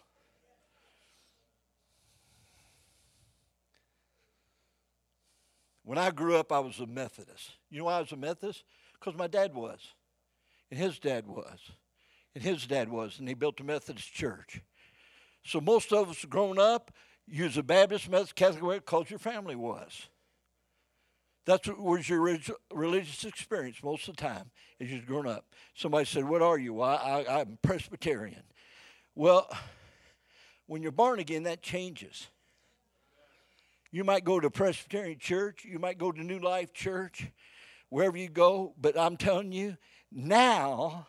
When 5.83 5.99
I 5.99 6.11
grew 6.11 6.37
up, 6.37 6.51
I 6.51 6.61
was 6.61 6.81
a 6.81 6.87
Methodist. 6.87 7.51
You 7.71 7.81
know 7.81 7.85
why 7.85 7.97
I 7.97 8.01
was 8.01 8.13
a 8.13 8.17
Methodist? 8.17 8.65
Because 8.95 9.15
my 9.19 9.27
dad 9.27 9.55
was 9.55 9.81
and 10.75 10.83
his 10.83 10.99
dad 10.99 11.27
was, 11.27 11.61
and 12.35 12.43
his 12.43 12.67
dad 12.67 12.89
was, 12.89 13.21
and 13.21 13.29
he 13.29 13.35
built 13.35 13.61
a 13.61 13.65
Methodist 13.65 14.13
church. 14.13 14.61
So 15.45 15.61
most 15.61 15.93
of 15.93 16.11
us 16.11 16.25
grown 16.25 16.59
up, 16.59 16.91
was 17.33 17.57
a 17.57 17.63
Baptist, 17.63 18.11
Methodist, 18.11 18.35
Catholic, 18.35 18.85
because 18.85 19.09
your 19.09 19.21
family 19.21 19.55
was. 19.55 20.09
That's 21.47 21.69
what 21.69 21.81
was 21.81 22.09
your 22.09 22.39
religious 22.73 23.25
experience 23.25 23.83
most 23.83 24.09
of 24.09 24.17
the 24.17 24.23
time 24.23 24.51
as 24.81 24.91
you 24.91 24.97
was 24.97 25.05
growing 25.05 25.29
up. 25.29 25.45
Somebody 25.75 26.07
said, 26.07 26.25
What 26.25 26.43
are 26.43 26.59
you? 26.59 26.75
Well, 26.75 26.99
I, 27.03 27.41
I'm 27.41 27.59
Presbyterian. 27.63 28.43
Well, 29.15 29.49
when 30.67 30.83
you're 30.83 30.93
born 30.93 31.21
again, 31.21 31.43
that 31.43 31.63
changes. 31.63 32.29
You 33.91 34.05
might 34.05 34.25
go 34.25 34.41
to 34.41 34.51
Presbyterian 34.51 35.19
church, 35.19 35.65
you 35.65 35.79
might 35.79 35.99
go 35.99 36.11
to 36.11 36.23
New 36.23 36.41
Life 36.41 36.73
Church, 36.73 37.31
wherever 37.91 38.17
you 38.17 38.29
go, 38.29 38.75
but 38.81 38.99
I'm 38.99 39.17
telling 39.17 39.53
you, 39.53 39.77
now 40.11 41.07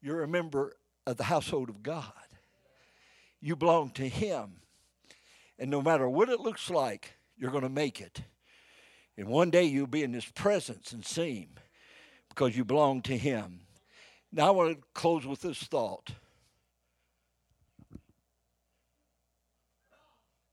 you're 0.00 0.22
a 0.22 0.28
member 0.28 0.76
of 1.06 1.18
the 1.18 1.24
household 1.24 1.68
of 1.68 1.82
God. 1.82 2.12
You 3.40 3.54
belong 3.54 3.90
to 3.90 4.08
Him. 4.08 4.60
And 5.58 5.70
no 5.70 5.80
matter 5.80 6.08
what 6.08 6.28
it 6.28 6.40
looks 6.40 6.68
like, 6.68 7.16
you're 7.36 7.50
going 7.50 7.62
to 7.62 7.68
make 7.68 8.00
it. 8.00 8.22
And 9.16 9.28
one 9.28 9.50
day 9.50 9.64
you'll 9.64 9.86
be 9.86 10.02
in 10.02 10.12
His 10.12 10.26
presence 10.26 10.92
and 10.92 11.04
see 11.04 11.40
Him 11.40 11.48
because 12.28 12.56
you 12.56 12.64
belong 12.64 13.02
to 13.02 13.16
Him. 13.16 13.60
Now 14.32 14.48
I 14.48 14.50
want 14.50 14.76
to 14.76 14.82
close 14.94 15.26
with 15.26 15.40
this 15.40 15.58
thought. 15.58 16.10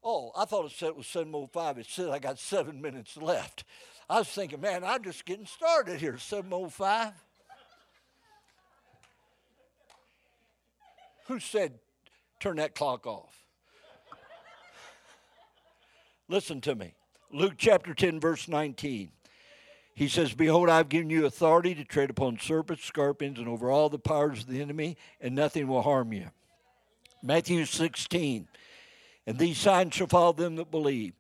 Oh, 0.04 0.32
I 0.38 0.45
thought 0.45 0.65
it 0.65 0.71
said 0.71 0.89
it 0.89 0.97
was 0.97 1.06
7.05. 1.06 1.78
It 1.78 1.86
said 1.89 2.10
I 2.10 2.19
got 2.19 2.38
seven 2.38 2.82
minutes 2.82 3.15
left. 3.15 3.63
I 4.10 4.19
was 4.19 4.28
thinking, 4.28 4.60
man, 4.60 4.84
I'm 4.84 5.04
just 5.04 5.26
getting 5.26 5.45
started 5.45 5.99
here, 5.99 6.13
7.05. 6.13 7.13
Who 11.28 11.39
said 11.39 11.80
turn 12.39 12.58
that 12.58 12.76
clock 12.76 13.08
off? 13.08 13.45
Listen 16.28 16.60
to 16.62 16.76
me. 16.76 16.93
Luke 17.33 17.55
chapter 17.57 17.95
10, 17.95 18.19
verse 18.19 18.47
19. 18.47 19.09
He 19.95 20.07
says, 20.07 20.35
Behold, 20.35 20.69
I've 20.69 20.87
given 20.87 21.09
you 21.09 21.25
authority 21.25 21.73
to 21.73 21.83
tread 21.83 22.11
upon 22.11 22.37
serpents, 22.37 22.85
scorpions, 22.85 23.39
and 23.39 23.47
over 23.47 23.71
all 23.71 23.89
the 23.89 23.97
powers 23.97 24.41
of 24.41 24.47
the 24.47 24.61
enemy, 24.61 24.97
and 25.19 25.33
nothing 25.33 25.67
will 25.67 25.81
harm 25.81 26.13
you. 26.13 26.27
Matthew 27.23 27.65
16. 27.65 28.47
And 29.25 29.39
these 29.39 29.57
signs 29.57 29.95
shall 29.95 30.05
follow 30.05 30.33
them 30.33 30.57
that 30.57 30.69
believe. 30.69 31.13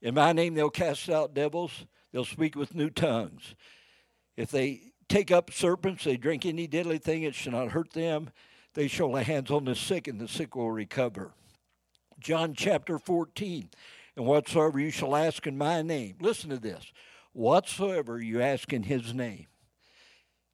In 0.00 0.14
my 0.14 0.32
name 0.32 0.54
they'll 0.54 0.70
cast 0.70 1.08
out 1.08 1.34
devils, 1.34 1.84
they'll 2.12 2.24
speak 2.24 2.54
with 2.54 2.76
new 2.76 2.90
tongues. 2.90 3.56
If 4.36 4.52
they 4.52 4.92
take 5.08 5.32
up 5.32 5.52
serpents, 5.52 6.04
they 6.04 6.16
drink 6.16 6.46
any 6.46 6.68
deadly 6.68 6.98
thing, 6.98 7.24
it 7.24 7.34
shall 7.34 7.52
not 7.52 7.72
hurt 7.72 7.92
them. 7.92 8.30
They 8.74 8.86
shall 8.86 9.10
lay 9.10 9.24
hands 9.24 9.50
on 9.50 9.64
the 9.64 9.74
sick, 9.74 10.06
and 10.06 10.20
the 10.20 10.28
sick 10.28 10.54
will 10.54 10.70
recover. 10.70 11.32
John 12.20 12.54
chapter 12.54 13.00
14. 13.00 13.70
And 14.16 14.24
whatsoever 14.24 14.80
you 14.80 14.90
shall 14.90 15.14
ask 15.14 15.46
in 15.46 15.58
my 15.58 15.82
name, 15.82 16.16
listen 16.20 16.50
to 16.50 16.58
this 16.58 16.92
whatsoever 17.32 18.18
you 18.18 18.40
ask 18.40 18.72
in 18.72 18.82
his 18.82 19.12
name, 19.12 19.46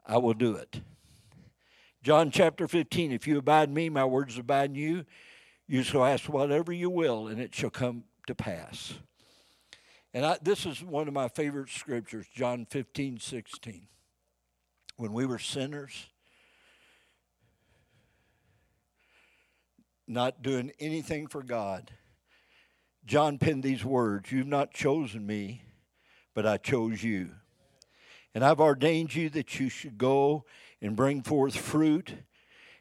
I 0.04 0.18
will 0.18 0.34
do 0.34 0.56
it. 0.56 0.80
John 2.02 2.32
chapter 2.32 2.66
15, 2.66 3.12
if 3.12 3.28
you 3.28 3.38
abide 3.38 3.68
in 3.68 3.74
me, 3.74 3.88
my 3.88 4.04
words 4.04 4.36
abide 4.36 4.70
in 4.70 4.74
you. 4.74 5.04
You 5.68 5.84
shall 5.84 6.04
ask 6.04 6.28
whatever 6.28 6.72
you 6.72 6.90
will, 6.90 7.28
and 7.28 7.40
it 7.40 7.54
shall 7.54 7.70
come 7.70 8.02
to 8.26 8.34
pass. 8.34 8.94
And 10.12 10.26
I, 10.26 10.38
this 10.42 10.66
is 10.66 10.82
one 10.82 11.06
of 11.06 11.14
my 11.14 11.28
favorite 11.28 11.70
scriptures, 11.70 12.26
John 12.34 12.66
15, 12.68 13.20
16. 13.20 13.86
When 14.96 15.12
we 15.12 15.24
were 15.24 15.38
sinners, 15.38 16.06
not 20.08 20.42
doing 20.42 20.72
anything 20.80 21.28
for 21.28 21.44
God, 21.44 21.92
John 23.04 23.38
penned 23.38 23.62
these 23.62 23.84
words 23.84 24.30
You've 24.30 24.46
not 24.46 24.72
chosen 24.72 25.26
me, 25.26 25.62
but 26.34 26.46
I 26.46 26.56
chose 26.56 27.02
you. 27.02 27.30
And 28.34 28.44
I've 28.44 28.60
ordained 28.60 29.14
you 29.14 29.28
that 29.30 29.60
you 29.60 29.68
should 29.68 29.98
go 29.98 30.44
and 30.80 30.96
bring 30.96 31.22
forth 31.22 31.56
fruit, 31.56 32.14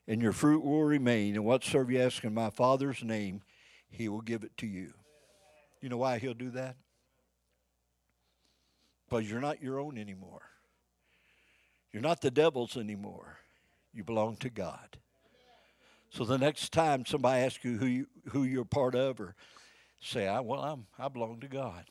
and 0.07 0.21
your 0.21 0.31
fruit 0.31 0.63
will 0.63 0.84
remain. 0.84 1.36
And 1.36 1.45
whatsoever 1.45 1.91
you 1.91 1.99
ask 2.01 2.23
in 2.23 2.34
my 2.34 2.49
Father's 2.49 3.03
name, 3.03 3.41
he 3.89 4.07
will 4.07 4.21
give 4.21 4.43
it 4.43 4.55
to 4.57 4.67
you. 4.67 4.93
You 5.81 5.89
know 5.89 5.97
why 5.97 6.19
he'll 6.19 6.34
do 6.34 6.51
that? 6.51 6.75
Because 9.10 9.29
you're 9.29 9.41
not 9.41 9.62
your 9.62 9.79
own 9.79 9.97
anymore. 9.97 10.43
You're 11.91 12.01
not 12.01 12.21
the 12.21 12.31
devil's 12.31 12.77
anymore. 12.77 13.39
You 13.93 14.03
belong 14.03 14.38
to 14.38 14.49
God. 14.49 14.97
So 16.12 16.23
the 16.23 16.38
next 16.38 16.71
time 16.71 17.05
somebody 17.05 17.41
asks 17.41 17.63
you 17.65 17.77
who, 17.77 17.86
you, 17.86 18.07
who 18.29 18.43
you're 18.43 18.65
part 18.65 18.95
of 18.95 19.19
or 19.19 19.36
say, 20.01 20.27
I, 20.27 20.39
well, 20.39 20.61
I'm, 20.61 20.85
I 20.99 21.07
belong 21.07 21.39
to 21.41 21.47
God. 21.47 21.85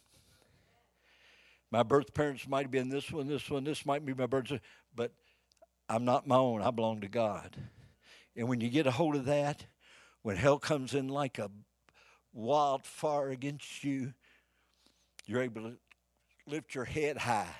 My 1.70 1.84
birth 1.84 2.12
parents 2.12 2.48
might 2.48 2.62
have 2.62 2.70
been 2.70 2.88
this 2.88 3.10
one, 3.10 3.28
this 3.28 3.48
one, 3.48 3.64
this 3.64 3.86
might 3.86 4.04
be 4.04 4.12
my 4.12 4.26
birth, 4.26 4.52
but 4.94 5.12
I'm 5.88 6.04
not 6.04 6.26
my 6.26 6.36
own. 6.36 6.62
I 6.62 6.70
belong 6.72 7.00
to 7.02 7.08
God. 7.08 7.56
And 8.36 8.48
when 8.48 8.60
you 8.60 8.68
get 8.68 8.86
a 8.86 8.90
hold 8.90 9.14
of 9.14 9.26
that, 9.26 9.64
when 10.22 10.36
hell 10.36 10.58
comes 10.58 10.94
in 10.94 11.08
like 11.08 11.38
a 11.38 11.50
wildfire 12.32 13.30
against 13.30 13.84
you, 13.84 14.12
you're 15.26 15.42
able 15.42 15.62
to 15.62 15.76
lift 16.46 16.74
your 16.74 16.84
head 16.84 17.16
high 17.16 17.54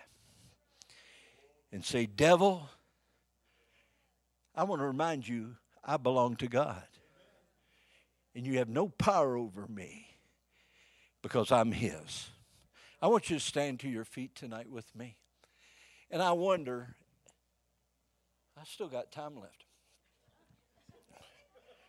and 1.73 1.85
say, 1.85 2.07
Devil, 2.07 2.69
I 4.55 4.65
want 4.65 4.81
to 4.81 4.87
remind 4.87 5.27
you, 5.27 5.57
I 5.85 5.97
belong 5.97 6.37
to 6.37 6.49
God. 6.49 6.83
And 8.35 8.45
you 8.45 8.59
have 8.59 8.69
no 8.69 8.89
power 8.89 9.37
over 9.37 9.67
me 9.69 10.10
because 11.23 11.53
I'm 11.53 11.73
His. 11.73 12.29
I 13.03 13.07
want 13.09 13.31
you 13.31 13.37
to 13.37 13.45
stand 13.45 13.81
to 13.81 13.89
your 13.89 14.05
feet 14.05 14.35
tonight 14.35 14.71
with 14.71 14.95
me. 14.95 15.17
And 16.11 16.23
I 16.23 16.33
wonder, 16.33 16.97
I 18.59 18.65
still 18.65 18.89
got 18.89 19.13
time 19.13 19.37
left. 19.37 19.65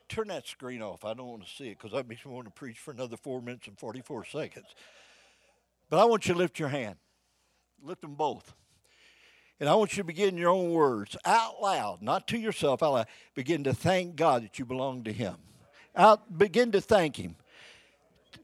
Turn 0.07 0.27
that 0.27 0.47
screen 0.47 0.81
off. 0.81 1.05
I 1.05 1.13
don't 1.13 1.27
want 1.27 1.45
to 1.45 1.49
see 1.49 1.69
it 1.69 1.77
because 1.77 1.91
that 1.91 2.07
makes 2.07 2.25
me 2.25 2.31
want 2.33 2.45
to 2.45 2.51
preach 2.51 2.77
for 2.77 2.91
another 2.91 3.17
four 3.17 3.41
minutes 3.41 3.67
and 3.67 3.77
44 3.79 4.25
seconds. 4.25 4.67
But 5.89 5.99
I 5.99 6.05
want 6.05 6.27
you 6.27 6.33
to 6.33 6.37
lift 6.37 6.59
your 6.59 6.69
hand, 6.69 6.95
lift 7.81 8.01
them 8.01 8.15
both. 8.15 8.53
And 9.59 9.69
I 9.69 9.75
want 9.75 9.91
you 9.91 9.97
to 9.97 10.07
begin 10.07 10.37
your 10.37 10.49
own 10.49 10.71
words 10.71 11.15
out 11.23 11.61
loud, 11.61 12.01
not 12.01 12.27
to 12.29 12.37
yourself, 12.37 12.81
out 12.81 12.93
loud. 12.93 13.07
Begin 13.35 13.63
to 13.65 13.73
thank 13.73 14.15
God 14.15 14.43
that 14.43 14.57
you 14.57 14.65
belong 14.65 15.03
to 15.03 15.13
Him. 15.13 15.35
Out, 15.95 16.37
begin 16.37 16.71
to 16.71 16.81
thank 16.81 17.17
Him. 17.17 17.35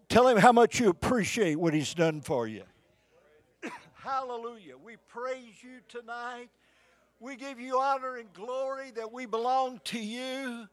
Tell 0.10 0.28
him 0.28 0.38
how 0.38 0.52
much 0.52 0.80
you 0.80 0.89
appreciate 0.89 1.56
what 1.60 1.73
he's 1.73 1.93
done 1.93 2.21
for 2.21 2.47
you. 2.47 2.63
Hallelujah. 3.95 4.78
We 4.84 4.95
praise 5.08 5.62
you 5.62 5.80
tonight. 5.89 6.50
We 7.19 7.36
give 7.36 7.60
you 7.60 7.80
honor 7.80 8.17
and 8.17 8.32
glory 8.34 8.91
that 8.95 9.12
we 9.12 9.26
belong 9.26 9.82
to 9.86 10.00
you, 10.00 10.67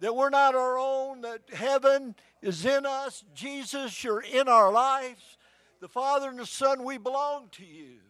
that 0.00 0.14
we're 0.14 0.30
not 0.30 0.54
our 0.54 0.78
own, 0.78 1.22
that 1.22 1.40
heaven 1.52 2.14
is 2.42 2.66
in 2.66 2.84
us. 2.84 3.24
Jesus, 3.34 4.04
you're 4.04 4.20
in 4.20 4.48
our 4.48 4.70
lives. 4.70 5.38
The 5.80 5.88
Father 5.88 6.28
and 6.28 6.38
the 6.38 6.46
Son, 6.46 6.84
we 6.84 6.98
belong 6.98 7.48
to 7.52 7.64
you. 7.64 8.00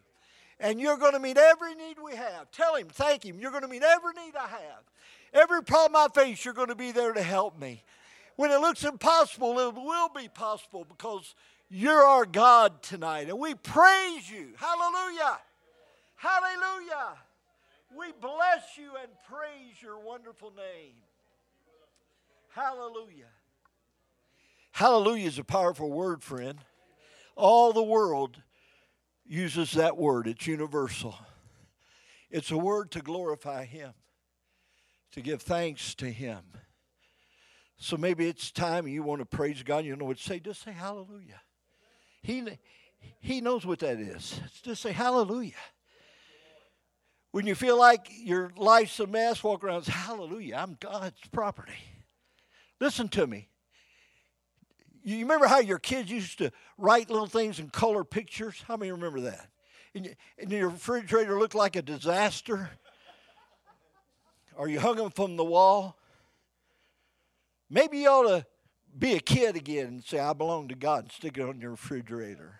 And 0.59 0.81
you're 0.81 0.97
going 0.97 1.13
to 1.13 1.19
meet 1.19 1.37
every 1.37 1.73
need 1.75 1.97
we 2.03 2.15
have. 2.15 2.51
Tell 2.51 2.75
him, 2.75 2.87
thank 2.89 3.23
him. 3.23 3.39
You're 3.39 3.51
going 3.51 3.63
to 3.63 3.69
meet 3.69 3.83
every 3.83 4.13
need 4.13 4.35
I 4.35 4.47
have. 4.47 4.83
Every 5.33 5.63
problem 5.63 5.95
I 5.95 6.07
face, 6.13 6.43
you're 6.43 6.53
going 6.53 6.67
to 6.67 6.75
be 6.75 6.91
there 6.91 7.13
to 7.13 7.23
help 7.23 7.57
me. 7.59 7.83
When 8.39 8.51
it 8.51 8.61
looks 8.61 8.85
impossible, 8.85 9.59
it 9.59 9.75
will 9.75 10.07
be 10.15 10.29
possible 10.29 10.85
because 10.87 11.35
you're 11.69 12.05
our 12.05 12.25
God 12.25 12.81
tonight. 12.81 13.27
And 13.27 13.37
we 13.37 13.53
praise 13.53 14.31
you. 14.31 14.53
Hallelujah. 14.55 15.39
Hallelujah. 16.15 17.17
We 17.93 18.13
bless 18.21 18.77
you 18.77 18.91
and 19.01 19.11
praise 19.29 19.81
your 19.81 19.99
wonderful 19.99 20.53
name. 20.55 20.93
Hallelujah. 22.55 23.27
Hallelujah 24.71 25.27
is 25.27 25.37
a 25.37 25.43
powerful 25.43 25.91
word, 25.91 26.23
friend. 26.23 26.59
All 27.35 27.73
the 27.73 27.83
world 27.83 28.41
uses 29.25 29.73
that 29.73 29.97
word, 29.97 30.27
it's 30.27 30.47
universal. 30.47 31.13
It's 32.31 32.51
a 32.51 32.57
word 32.57 32.91
to 32.91 33.01
glorify 33.01 33.65
Him, 33.65 33.91
to 35.11 35.19
give 35.19 35.41
thanks 35.41 35.93
to 35.95 36.09
Him. 36.09 36.39
So 37.79 37.95
maybe 37.95 38.27
it's 38.27 38.51
time 38.51 38.87
you 38.87 39.03
want 39.03 39.19
to 39.19 39.25
praise 39.25 39.63
God. 39.63 39.85
You 39.85 39.95
know 39.95 40.05
what 40.05 40.17
to 40.17 40.23
say? 40.23 40.39
Just 40.39 40.63
say 40.63 40.71
hallelujah. 40.71 41.41
He, 42.21 42.45
he 43.19 43.39
knows 43.39 43.65
what 43.65 43.79
that 43.79 43.99
is. 43.99 44.39
Just 44.63 44.81
say 44.81 44.91
hallelujah. 44.91 45.53
When 47.31 47.47
you 47.47 47.55
feel 47.55 47.79
like 47.79 48.09
your 48.11 48.51
life's 48.57 48.99
a 48.99 49.07
mess, 49.07 49.43
walk 49.43 49.63
around 49.63 49.83
say, 49.83 49.91
Hallelujah, 49.91 50.55
I'm 50.55 50.77
God's 50.79 51.19
property. 51.31 51.77
Listen 52.81 53.07
to 53.09 53.25
me. 53.25 53.47
You 55.03 55.19
remember 55.19 55.47
how 55.47 55.59
your 55.59 55.79
kids 55.79 56.11
used 56.11 56.39
to 56.39 56.51
write 56.77 57.09
little 57.09 57.27
things 57.27 57.59
and 57.59 57.71
color 57.71 58.03
pictures? 58.03 58.63
How 58.67 58.77
many 58.77 58.91
remember 58.91 59.21
that? 59.21 59.47
And, 59.95 60.15
and 60.37 60.51
your 60.51 60.69
refrigerator 60.69 61.37
looked 61.37 61.55
like 61.55 61.75
a 61.75 61.81
disaster? 61.81 62.69
Or 64.55 64.67
you 64.67 64.79
hung 64.79 64.97
them 64.97 65.11
from 65.11 65.37
the 65.37 65.45
wall? 65.45 65.98
Maybe 67.69 67.99
you 67.99 68.09
ought 68.09 68.27
to 68.27 68.45
be 68.97 69.13
a 69.13 69.19
kid 69.19 69.55
again 69.55 69.87
and 69.87 70.03
say, 70.03 70.19
I 70.19 70.33
belong 70.33 70.69
to 70.69 70.75
God, 70.75 71.03
and 71.03 71.11
stick 71.11 71.37
it 71.37 71.43
on 71.43 71.61
your 71.61 71.71
refrigerator. 71.71 72.59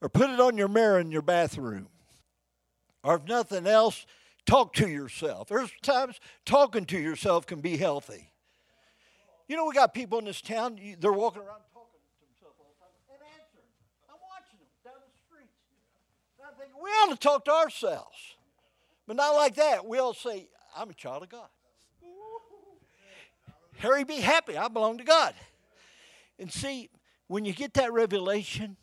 Or 0.00 0.08
put 0.08 0.30
it 0.30 0.40
on 0.40 0.58
your 0.58 0.68
mirror 0.68 0.98
in 0.98 1.10
your 1.10 1.22
bathroom. 1.22 1.88
Or 3.02 3.16
if 3.16 3.24
nothing 3.24 3.66
else, 3.66 4.04
talk 4.46 4.74
to 4.74 4.88
yourself. 4.88 5.48
There's 5.48 5.70
times 5.82 6.20
talking 6.44 6.84
to 6.86 6.98
yourself 6.98 7.46
can 7.46 7.60
be 7.60 7.76
healthy. 7.76 8.32
You 9.48 9.56
know, 9.56 9.64
we 9.64 9.74
got 9.74 9.94
people 9.94 10.18
in 10.18 10.24
this 10.24 10.40
town, 10.40 10.78
they're 10.98 11.12
walking 11.12 11.42
around 11.42 11.62
talking 11.72 12.00
to 12.02 12.26
themselves 12.26 12.56
all 12.58 12.74
the 12.74 12.82
time 12.82 12.90
and 13.14 13.22
answering. 13.38 13.70
I'm 14.10 14.18
watching 14.28 14.58
them 14.58 14.66
down 14.84 14.98
the 14.98 15.14
street. 15.14 15.50
And 16.40 16.48
I'm 16.50 16.82
we 16.82 16.90
ought 16.90 17.10
to 17.10 17.16
talk 17.16 17.44
to 17.44 17.52
ourselves. 17.52 18.36
But 19.06 19.16
not 19.16 19.36
like 19.36 19.54
that. 19.54 19.86
We 19.86 19.98
all 19.98 20.14
say, 20.14 20.48
I'm 20.76 20.90
a 20.90 20.94
child 20.94 21.22
of 21.22 21.28
God. 21.28 21.48
Harry, 23.78 24.04
be 24.04 24.16
happy. 24.16 24.56
I 24.56 24.68
belong 24.68 24.98
to 24.98 25.04
God. 25.04 25.34
And 26.38 26.52
see, 26.52 26.90
when 27.28 27.44
you 27.44 27.52
get 27.52 27.74
that 27.74 27.92
revelation, 27.92 28.76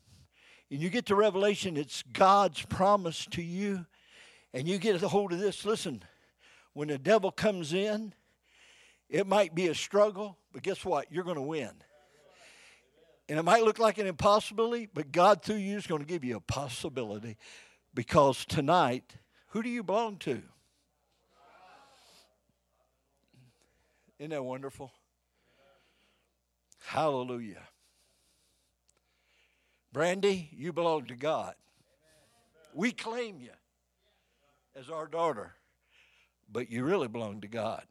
and 0.72 0.82
you 0.82 0.90
get 0.90 1.06
the 1.06 1.16
revelation, 1.16 1.78
it's 1.78 2.04
God's 2.14 2.64
promise 2.64 3.28
to 3.32 3.44
you, 3.44 3.86
and 4.54 4.68
you 4.68 4.78
get 4.78 5.02
a 5.02 5.08
hold 5.08 5.32
of 5.32 5.40
this. 5.40 5.66
Listen, 5.66 6.04
when 6.74 6.88
the 6.88 6.98
devil 6.98 7.32
comes 7.32 7.74
in, 7.74 8.14
it 9.10 9.28
might 9.28 9.54
be 9.54 9.68
a 9.68 9.76
struggle, 9.76 10.38
but 10.52 10.64
guess 10.64 10.84
what? 10.84 11.12
You're 11.12 11.24
going 11.24 11.36
to 11.36 11.42
win. 11.42 11.72
And 13.30 13.40
it 13.40 13.44
might 13.44 13.64
look 13.64 13.80
like 13.80 14.00
an 14.00 14.08
impossibility, 14.08 14.90
but 14.92 15.12
God 15.12 15.44
through 15.44 15.58
you 15.58 15.78
is 15.78 15.88
going 15.88 16.02
to 16.02 16.08
give 16.08 16.24
you 16.24 16.36
a 16.36 16.42
possibility 16.42 17.38
because 17.94 18.46
tonight, 18.46 19.16
who 19.50 19.62
do 19.64 19.70
you 19.70 19.84
belong 19.84 20.18
to? 20.18 20.42
Isn't 24.20 24.32
that 24.32 24.44
wonderful? 24.44 24.92
Hallelujah. 26.86 27.64
Brandy, 29.92 30.50
you 30.52 30.74
belong 30.74 31.06
to 31.06 31.16
God. 31.16 31.56
We 32.74 32.92
claim 32.92 33.40
you 33.40 33.52
as 34.76 34.90
our 34.90 35.08
daughter, 35.08 35.54
but 36.52 36.70
you 36.70 36.84
really 36.84 37.08
belong 37.08 37.42
to 37.42 37.48
God. 37.48 37.84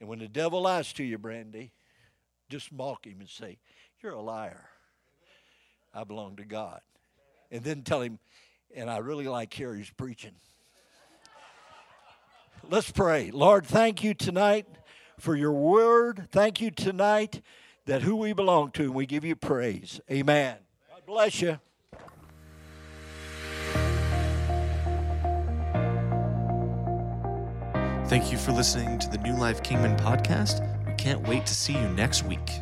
And 0.00 0.08
when 0.08 0.18
the 0.18 0.28
devil 0.28 0.62
lies 0.62 0.92
to 0.94 1.04
you, 1.04 1.18
Brandy, 1.18 1.72
just 2.48 2.70
mock 2.72 3.06
him 3.06 3.20
and 3.20 3.28
say, 3.28 3.58
You're 4.02 4.12
a 4.12 4.20
liar. 4.20 4.68
I 5.94 6.04
belong 6.04 6.36
to 6.36 6.44
God. 6.44 6.80
And 7.50 7.64
then 7.64 7.82
tell 7.82 8.02
him, 8.02 8.18
and 8.74 8.90
I 8.90 8.98
really 8.98 9.28
like 9.28 9.52
Harry's 9.54 9.90
preaching. 9.90 10.34
Let's 12.68 12.90
pray. 12.90 13.30
Lord, 13.30 13.64
thank 13.64 14.04
you 14.04 14.12
tonight 14.12 14.66
for 15.18 15.34
your 15.36 15.52
word. 15.52 16.28
Thank 16.30 16.60
you 16.60 16.70
tonight 16.70 17.42
that 17.86 18.02
who 18.02 18.16
we 18.16 18.32
belong 18.32 18.70
to, 18.72 18.82
and 18.82 18.94
we 18.94 19.06
give 19.06 19.24
you 19.24 19.36
praise. 19.36 20.00
Amen. 20.10 20.56
God 20.90 21.06
bless 21.06 21.40
you. 21.40 21.58
Thank 28.08 28.30
you 28.30 28.38
for 28.38 28.52
listening 28.52 29.00
to 29.00 29.08
the 29.10 29.18
New 29.18 29.36
Life 29.36 29.62
Kingman 29.62 29.96
podcast. 29.96 30.62
We 30.86 30.94
can't 30.94 31.26
wait 31.26 31.44
to 31.46 31.54
see 31.54 31.72
you 31.72 31.88
next 31.88 32.24
week. 32.24 32.60